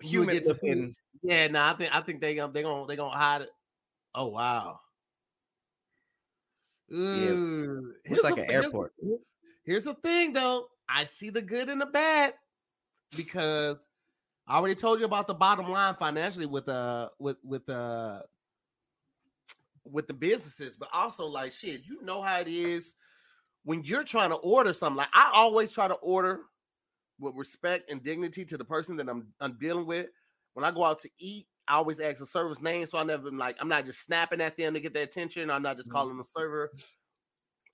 [0.00, 0.94] human get to see- looking.
[1.24, 3.50] Yeah, no, I think I think they gonna they gonna they gonna hide it.
[4.14, 4.78] Oh wow.
[6.92, 8.92] Ooh, Looks like the- an here's airport.
[9.64, 10.66] Here's the thing, though.
[10.88, 12.34] I see the good and the bad
[13.16, 13.86] because
[14.46, 18.22] I already told you about the bottom line financially with uh with with uh
[19.84, 22.96] with the businesses, but also like shit, you know how it is
[23.64, 24.96] when you're trying to order something.
[24.98, 26.40] Like I always try to order
[27.18, 30.08] with respect and dignity to the person that I'm I'm dealing with.
[30.54, 33.30] When I go out to eat, I always ask the server's name, so I never
[33.30, 35.50] like I'm not just snapping at them to get their attention.
[35.50, 35.92] I'm not just Mhm.
[35.92, 36.70] calling the server.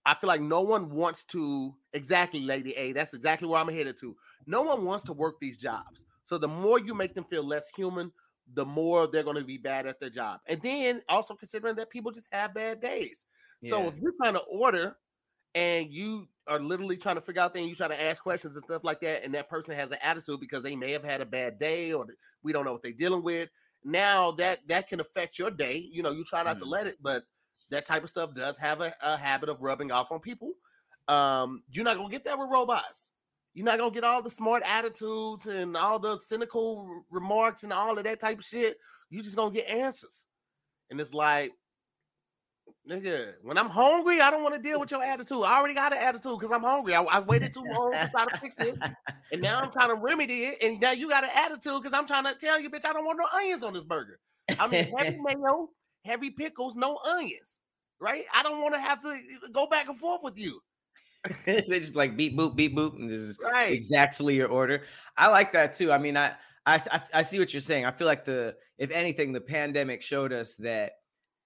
[0.07, 2.93] I feel like no one wants to exactly, Lady A.
[2.93, 4.17] That's exactly where I'm headed to.
[4.47, 6.07] No one wants to work these jobs.
[6.25, 8.13] So the more you make them feel less human,
[8.55, 10.41] the more they're going to be bad at their job.
[10.47, 13.27] And then also considering that people just have bad days.
[13.65, 13.89] So Yeah.
[13.89, 14.97] if you're trying to order
[15.55, 18.65] and you are literally trying to figure out things, you try to ask questions and
[18.65, 21.27] stuff like that, and that person has an attitude because they may have had a
[21.27, 22.07] bad day or
[22.43, 23.51] we don't know what they're dealing with.
[23.85, 25.77] Now that that can affect your day.
[25.77, 26.61] You know, you try not mm.
[26.61, 27.25] to let it, but
[27.71, 30.53] that type of stuff does have a, a habit of rubbing off on people.
[31.07, 33.11] Um, you're not gonna get that with robots.
[33.59, 37.99] You're not gonna get all the smart attitudes and all the cynical remarks and all
[37.99, 38.79] of that type of shit.
[39.11, 40.27] You're just gonna get answers.
[40.91, 41.51] And it's like,
[42.89, 45.43] nigga, when I'm hungry, I don't want to deal with your attitude.
[45.45, 46.95] I already got an attitude because I'm hungry.
[46.95, 48.79] I, I, waited too long to try to fix it,
[49.33, 50.63] and now I'm trying to remedy it.
[50.63, 53.05] And now you got an attitude because I'm trying to tell you, bitch, I don't
[53.05, 54.21] want no onions on this burger.
[54.57, 55.71] I mean, heavy mayo,
[56.05, 57.59] heavy pickles, no onions.
[58.01, 58.23] Right?
[58.33, 60.61] I don't want to have to uh, go back and forth with you.
[61.45, 63.73] they just like beep boop beep boop and just right.
[63.73, 64.83] exactly your order.
[65.17, 65.91] I like that too.
[65.93, 66.35] I mean, I,
[66.67, 66.81] I
[67.13, 67.85] I see what you're saying.
[67.85, 70.93] I feel like the if anything, the pandemic showed us that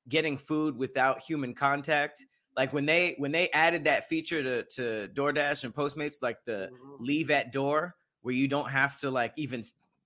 [0.09, 2.25] getting food without human contact,
[2.57, 6.71] like when they when they added that feature to to DoorDash and Postmates, like the
[6.73, 7.05] mm-hmm.
[7.05, 9.65] leave at door, where you don't have to like even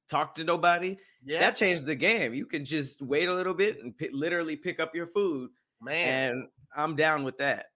[0.08, 0.96] talk to nobody.
[1.24, 2.34] Yeah, that changed the game.
[2.34, 5.50] You can just wait a little bit and p- literally pick up your food.
[5.82, 7.66] Man, and I'm down with that.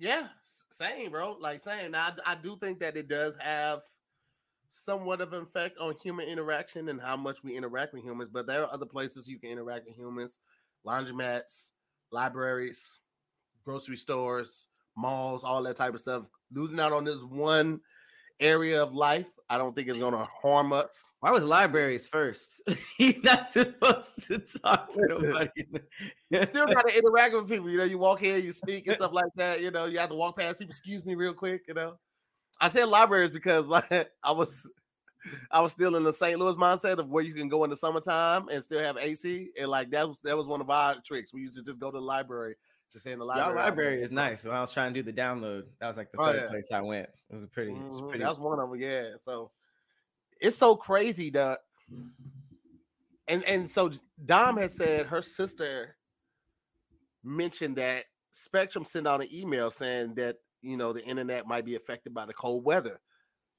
[0.00, 0.28] Yeah,
[0.70, 1.36] same, bro.
[1.40, 3.82] Like saying, I, I do think that it does have
[4.68, 8.30] somewhat of an effect on human interaction and how much we interact with humans.
[8.32, 10.38] But there are other places you can interact with humans:
[10.86, 11.72] laundromats,
[12.12, 13.00] libraries,
[13.64, 16.28] grocery stores, malls, all that type of stuff.
[16.52, 17.80] Losing out on this one
[18.40, 21.12] area of life, I don't think it's going to harm us.
[21.20, 22.62] Why was libraries first?
[22.96, 25.66] He's not supposed to talk to nobody.
[26.30, 27.68] you still got to interact with people.
[27.68, 29.60] You know, you walk here, you speak and stuff like that.
[29.60, 30.70] You know, you have to walk past people.
[30.70, 31.62] Excuse me, real quick.
[31.68, 31.94] You know,
[32.60, 34.70] I said libraries because like I was.
[35.50, 36.38] I was still in the St.
[36.38, 39.68] Louis mindset of where you can go in the summertime and still have AC, and
[39.68, 41.34] like that was that was one of our tricks.
[41.34, 42.54] We used to just go to the library
[42.92, 43.48] just in the library.
[43.48, 44.44] Y'all library is nice.
[44.44, 46.48] When I was trying to do the download, that was like the oh, third yeah.
[46.48, 47.08] place I went.
[47.08, 47.88] It was a pretty, mm-hmm.
[47.88, 48.18] was pretty.
[48.18, 48.80] That was one of them.
[48.80, 49.10] Yeah.
[49.18, 49.50] So
[50.40, 51.60] it's so crazy that,
[53.28, 53.90] and and so
[54.24, 55.96] Dom has said her sister
[57.22, 61.76] mentioned that Spectrum sent out an email saying that you know the internet might be
[61.76, 63.00] affected by the cold weather.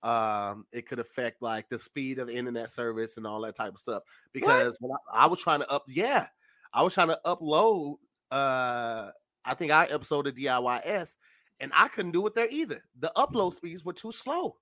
[0.03, 3.73] Um, it could affect like the speed of the internet service and all that type
[3.73, 4.03] of stuff.
[4.33, 4.89] Because what?
[4.89, 6.27] when I, I was trying to up, yeah,
[6.73, 7.97] I was trying to upload
[8.31, 9.11] uh
[9.45, 11.15] I think I episode DIYS,
[11.59, 12.83] and I couldn't do it there either.
[12.99, 13.55] The upload mm-hmm.
[13.55, 14.57] speeds were too slow.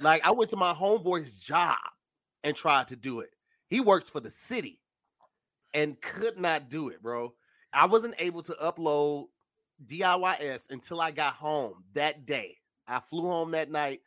[0.00, 1.78] Like I went to my homeboy's job
[2.42, 3.30] and tried to do it.
[3.68, 4.80] He works for the city
[5.74, 7.34] and could not do it, bro.
[7.72, 9.26] I wasn't able to upload
[9.86, 12.56] DIYS until I got home that day.
[12.86, 14.00] I flew home that night,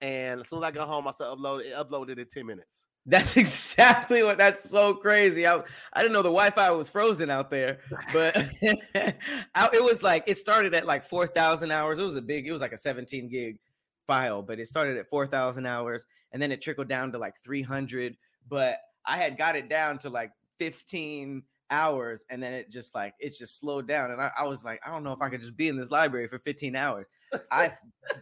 [0.00, 2.86] and as soon as I got home, I started upload it uploaded in 10 minutes.
[3.06, 4.38] That's exactly what.
[4.38, 5.46] That's so crazy.
[5.46, 7.78] I, I didn't know the Wi-Fi was frozen out there,
[8.12, 8.36] but
[9.54, 11.98] I, it was like it started at like four thousand hours.
[11.98, 12.46] It was a big.
[12.46, 13.58] It was like a seventeen gig
[14.06, 17.34] file, but it started at four thousand hours, and then it trickled down to like
[17.42, 18.16] three hundred.
[18.48, 23.14] But I had got it down to like fifteen hours, and then it just like
[23.18, 25.40] it just slowed down, and I, I was like, I don't know if I could
[25.40, 27.08] just be in this library for fifteen hours.
[27.50, 27.72] I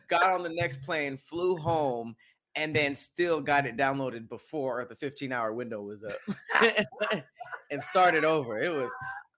[0.08, 2.14] got on the next plane, flew home
[2.56, 6.84] and then still got it downloaded before the 15 hour window was up
[7.70, 8.62] and started over.
[8.62, 8.90] It was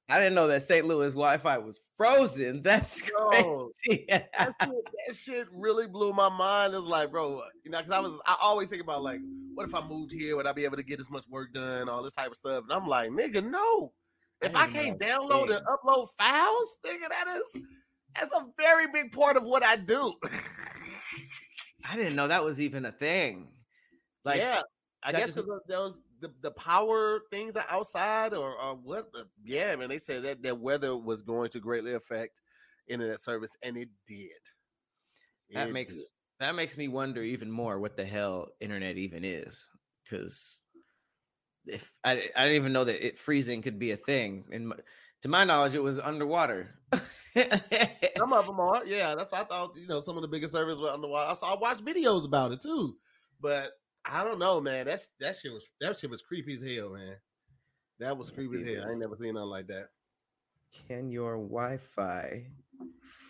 [0.09, 0.87] I didn't know that St.
[0.87, 2.63] Louis Wi-Fi was frozen.
[2.63, 4.05] That's crazy.
[4.11, 6.75] that, shit, that, shit, really blew my mind.
[6.75, 9.21] It's like, bro, uh, you know, because I was I always think about like,
[9.55, 10.37] what if I moved here?
[10.37, 11.89] Would I be able to get as much work done?
[11.89, 12.65] All this type of stuff.
[12.65, 13.93] And I'm like, nigga, no.
[14.43, 17.63] If I, I can't download and upload files, nigga, that is
[18.15, 20.15] that's a very big part of what I do.
[21.89, 23.49] I didn't know that was even a thing.
[24.24, 24.62] Like, yeah,
[25.03, 25.49] I guess just...
[25.68, 29.09] those the, the power things are outside or, or what?
[29.45, 32.41] Yeah, man, they said that that weather was going to greatly affect
[32.89, 34.30] internet service, and it did.
[35.53, 36.07] That makes did.
[36.41, 39.68] that makes me wonder even more what the hell internet even is,
[40.05, 40.62] because
[41.66, 44.72] if I I didn't even know that it freezing could be a thing, and
[45.23, 46.75] to my knowledge, it was underwater.
[48.16, 49.14] some of them are, yeah.
[49.14, 49.77] That's what I thought.
[49.77, 51.31] You know, some of the biggest servers were underwater.
[51.31, 52.97] I saw I watched videos about it too,
[53.41, 53.70] but
[54.05, 54.87] I don't know, man.
[54.87, 57.16] That's that shit was that shit was creepy as hell, man.
[58.01, 58.75] That was creepy as hell.
[58.75, 58.85] This.
[58.85, 59.89] I ain't never seen nothing like that.
[60.89, 62.47] Can your Wi-Fi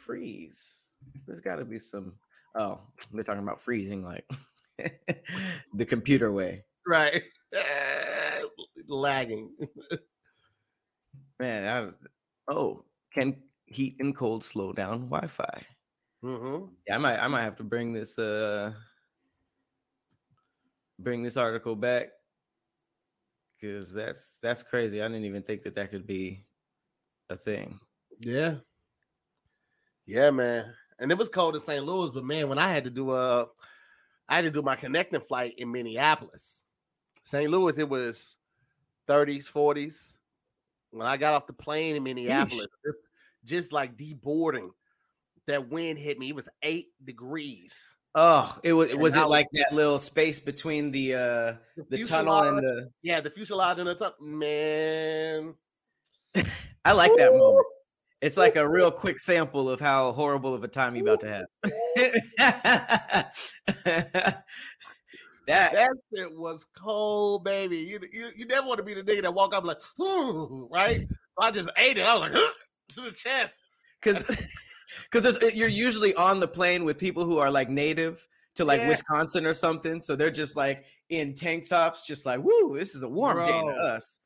[0.05, 0.87] freeze?
[1.27, 2.15] There's got to be some.
[2.55, 2.81] Oh,
[3.13, 4.25] they're talking about freezing, like
[5.75, 7.23] the computer way, right?
[8.89, 9.51] Lagging.
[11.39, 11.95] Man,
[12.49, 15.63] I, oh, can heat and cold slow down Wi-Fi.
[16.25, 16.67] Mm-hmm.
[16.87, 18.73] Yeah, I might I might have to bring this uh
[20.99, 22.11] bring this article back
[23.61, 25.03] because that's that's crazy.
[25.03, 26.45] I didn't even think that that could be
[27.29, 27.81] a thing.
[28.21, 28.57] Yeah.
[30.07, 30.73] Yeah, man.
[30.99, 31.85] And it was cold in St.
[31.85, 33.47] Louis, but man, when I had to do a,
[34.29, 36.65] I had to do my connecting flight in Minneapolis.
[37.25, 37.51] St.
[37.51, 38.37] Louis, it was
[39.09, 40.17] 30s, 40s.
[40.93, 42.99] When I got off the plane in Minneapolis, just,
[43.45, 44.71] just like deboarding,
[45.47, 46.29] that wind hit me.
[46.29, 47.97] It was eight degrees.
[48.15, 51.55] Oh, it was And was it was- like that little space between the uh
[51.89, 54.15] the tunnel and the Yeah, the fuselage and the tunnel.
[54.21, 55.55] Man,
[56.85, 57.67] I like that moment.
[58.21, 61.47] It's like a real quick sample of how horrible of a time you're about to
[61.97, 63.33] have.
[65.47, 67.79] that that shit was cold, baby.
[67.79, 71.01] You, you, you never want to be the nigga that walk up like, right?
[71.09, 72.03] So I just ate it.
[72.07, 72.43] I was like,
[72.91, 73.63] to the chest.
[74.01, 74.23] because
[75.11, 78.89] because you're usually on the plane with people who are like native to like Yeah.
[78.89, 83.03] Wisconsin or something, so they're just like in tank tops, just like woo, this is
[83.03, 84.19] a warm day to us.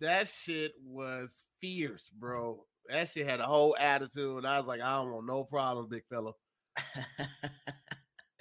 [0.00, 2.64] That shit was fierce, bro.
[2.88, 4.38] That shit had a whole attitude.
[4.38, 6.32] And I was like, I don't want no problems, big fella.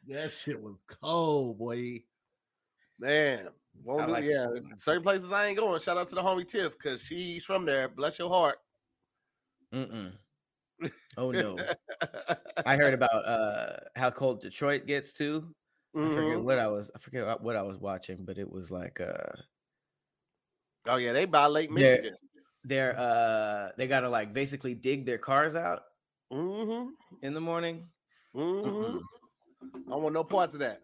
[0.08, 2.04] That shit was cold, boy.
[3.04, 3.48] Man,
[3.84, 4.32] won't do like it.
[4.32, 4.48] yeah.
[4.78, 5.80] Certain places I ain't going.
[5.82, 7.90] Shout out to the homie Tiff because she's from there.
[7.90, 8.58] Bless your heart.
[9.74, 10.12] Mm-mm.
[11.18, 11.56] Oh no,
[12.66, 15.54] I heard about uh how cold Detroit gets too.
[15.96, 16.44] I forget Mhm.
[16.44, 16.90] what I was.
[16.96, 19.32] I forget what- I was watching, but it was like uh
[20.88, 22.16] Oh yeah, they by Lake Michigan.
[22.64, 25.84] they're uh they gotta like basically dig their cars out
[26.32, 26.90] Mm-hmm.
[27.22, 27.88] in the morning.
[28.36, 28.98] Mm-hmm.
[29.88, 30.80] I don't want no parts of that.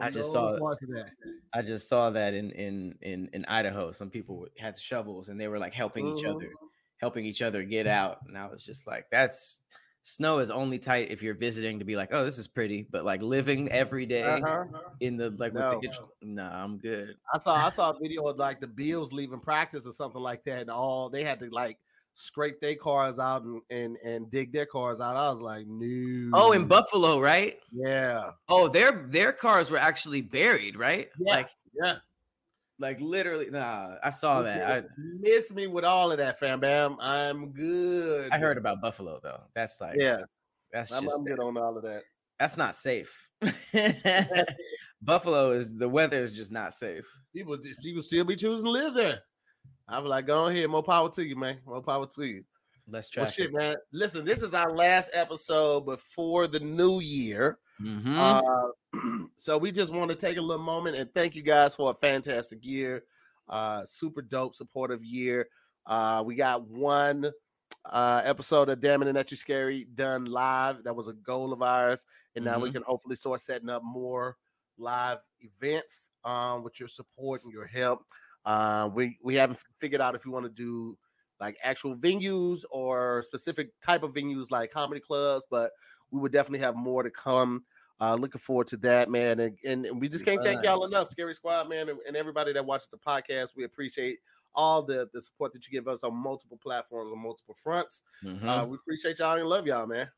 [0.00, 0.62] I just no saw it.
[0.62, 1.12] parts of that.
[1.54, 3.92] I just saw that in in in in Idaho.
[3.92, 6.26] Some people had shovels and they were like helping each Mhm.
[6.26, 6.58] other,
[6.98, 8.18] helping each other get out.
[8.26, 9.62] And I was just like, that's
[10.02, 13.04] snow is only tight if you're visiting to be like, oh, this is pretty, but
[13.04, 14.96] like living every day Uh-huh.
[15.00, 15.70] in the like with No.
[15.70, 15.90] the
[16.22, 17.18] nah, I'm good.
[17.32, 20.44] I saw I saw a video of like the Bills leaving practice or something like
[20.44, 21.78] that, and all they had to like
[22.14, 25.16] scrape their cars out and and, and dig their cars out.
[25.16, 26.30] I was like, no.
[26.34, 27.58] Oh, in Buffalo, right?
[27.72, 31.08] Yeah, Oh, their their cars were actually buried, right?
[31.18, 31.34] Yeah.
[31.34, 31.50] Like
[31.80, 31.96] yeah.
[32.78, 33.50] like literally.
[33.50, 34.70] Nah, I saw that.
[34.70, 34.82] I
[35.20, 36.96] miss me with all of that, fam bam.
[37.00, 38.30] I'm good.
[38.32, 39.40] I heard about Buffalo though.
[39.54, 40.18] That's like Yeah,
[40.72, 42.02] that's I'm, just I'm good on all of that.
[42.38, 43.28] that's not safe.
[45.02, 47.06] Buffalo is the weather is just not safe.
[47.34, 49.20] People people still be choosing to live there.
[49.88, 51.58] I'm like, go ahead, more power to you, man.
[51.66, 52.44] More power to you.
[52.88, 53.22] Let's try.
[53.22, 53.76] Well, shit, man.
[53.92, 57.58] Listen, this is our last episode before the new year.
[57.80, 58.18] Mm-hmm.
[58.18, 61.90] Uh, so we just want to take a little moment and thank you guys for
[61.90, 63.04] a fantastic year,
[63.48, 65.48] uh, super dope, supportive year.
[65.86, 67.30] Uh, we got one
[67.86, 70.84] uh, episode of Damn Internet You Scary done live.
[70.84, 72.04] That was a goal of ours,
[72.36, 72.74] and now we Mhm.
[72.74, 74.36] can hopefully start setting up more
[74.76, 78.04] live events um, with your support and your help.
[78.44, 80.96] Uh, we we haven't figured out if we want to do
[81.40, 85.72] like actual venues or specific type of venues like comedy clubs, but
[86.10, 87.64] we would definitely have more to come.
[88.02, 89.40] Uh, looking forward to that, man.
[89.40, 92.50] And, and, and we just can't thank y'all enough, Scary Squad, man, and, and everybody
[92.54, 93.50] that watches the podcast.
[93.54, 94.20] We appreciate
[94.54, 98.02] all the, the support that you give us on multiple platforms, on multiple fronts.
[98.24, 98.42] Mhm.
[98.42, 100.08] Uh, we appreciate y'all and love y'all, man.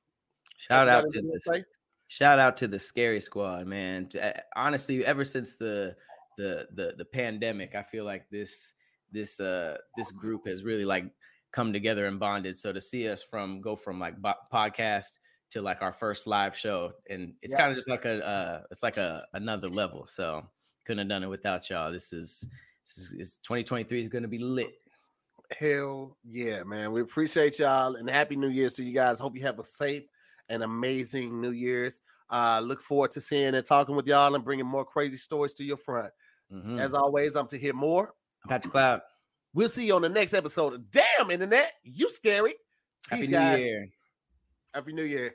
[0.57, 1.65] Shout out to this.
[2.07, 4.11] Shout out to the scary squad, man.
[4.21, 5.97] Uh, Honestly, ever since the
[6.37, 8.75] the the the pandemic, I feel like this
[9.11, 11.05] this uh this group has really like
[11.53, 12.59] come together and bonded.
[12.59, 15.19] So to see us from go from like bo- podcast
[15.51, 17.61] to like our first live show, and it's Yeah.
[17.61, 20.07] kind of just like a uh it's like a another level.
[20.07, 20.47] So
[20.85, 21.93] couldn't have done it without y'all.
[21.93, 22.49] This is
[22.87, 24.73] this is it's 2023 is gonna be lit.
[25.59, 26.93] Hell yeah, man.
[26.93, 29.21] We appreciate y'all and happy New Year's to you guys.
[29.21, 30.07] Hope you have a safe
[30.49, 32.01] and amazing New Year's.
[32.31, 35.65] Uh, look forward to seeing and talking with y'all and bringing more crazy stories to
[35.65, 36.11] your front.
[36.53, 36.79] Mhm.
[36.79, 38.15] As always, I'm to hear more.
[38.49, 39.01] Patrick Cloud.
[39.55, 41.73] We'll see you on the next episode of Damn Internet.
[41.83, 42.55] You scary.
[43.09, 43.59] Happy Peace, New guys.
[43.59, 43.89] Year.
[44.75, 45.35] Happy New Year.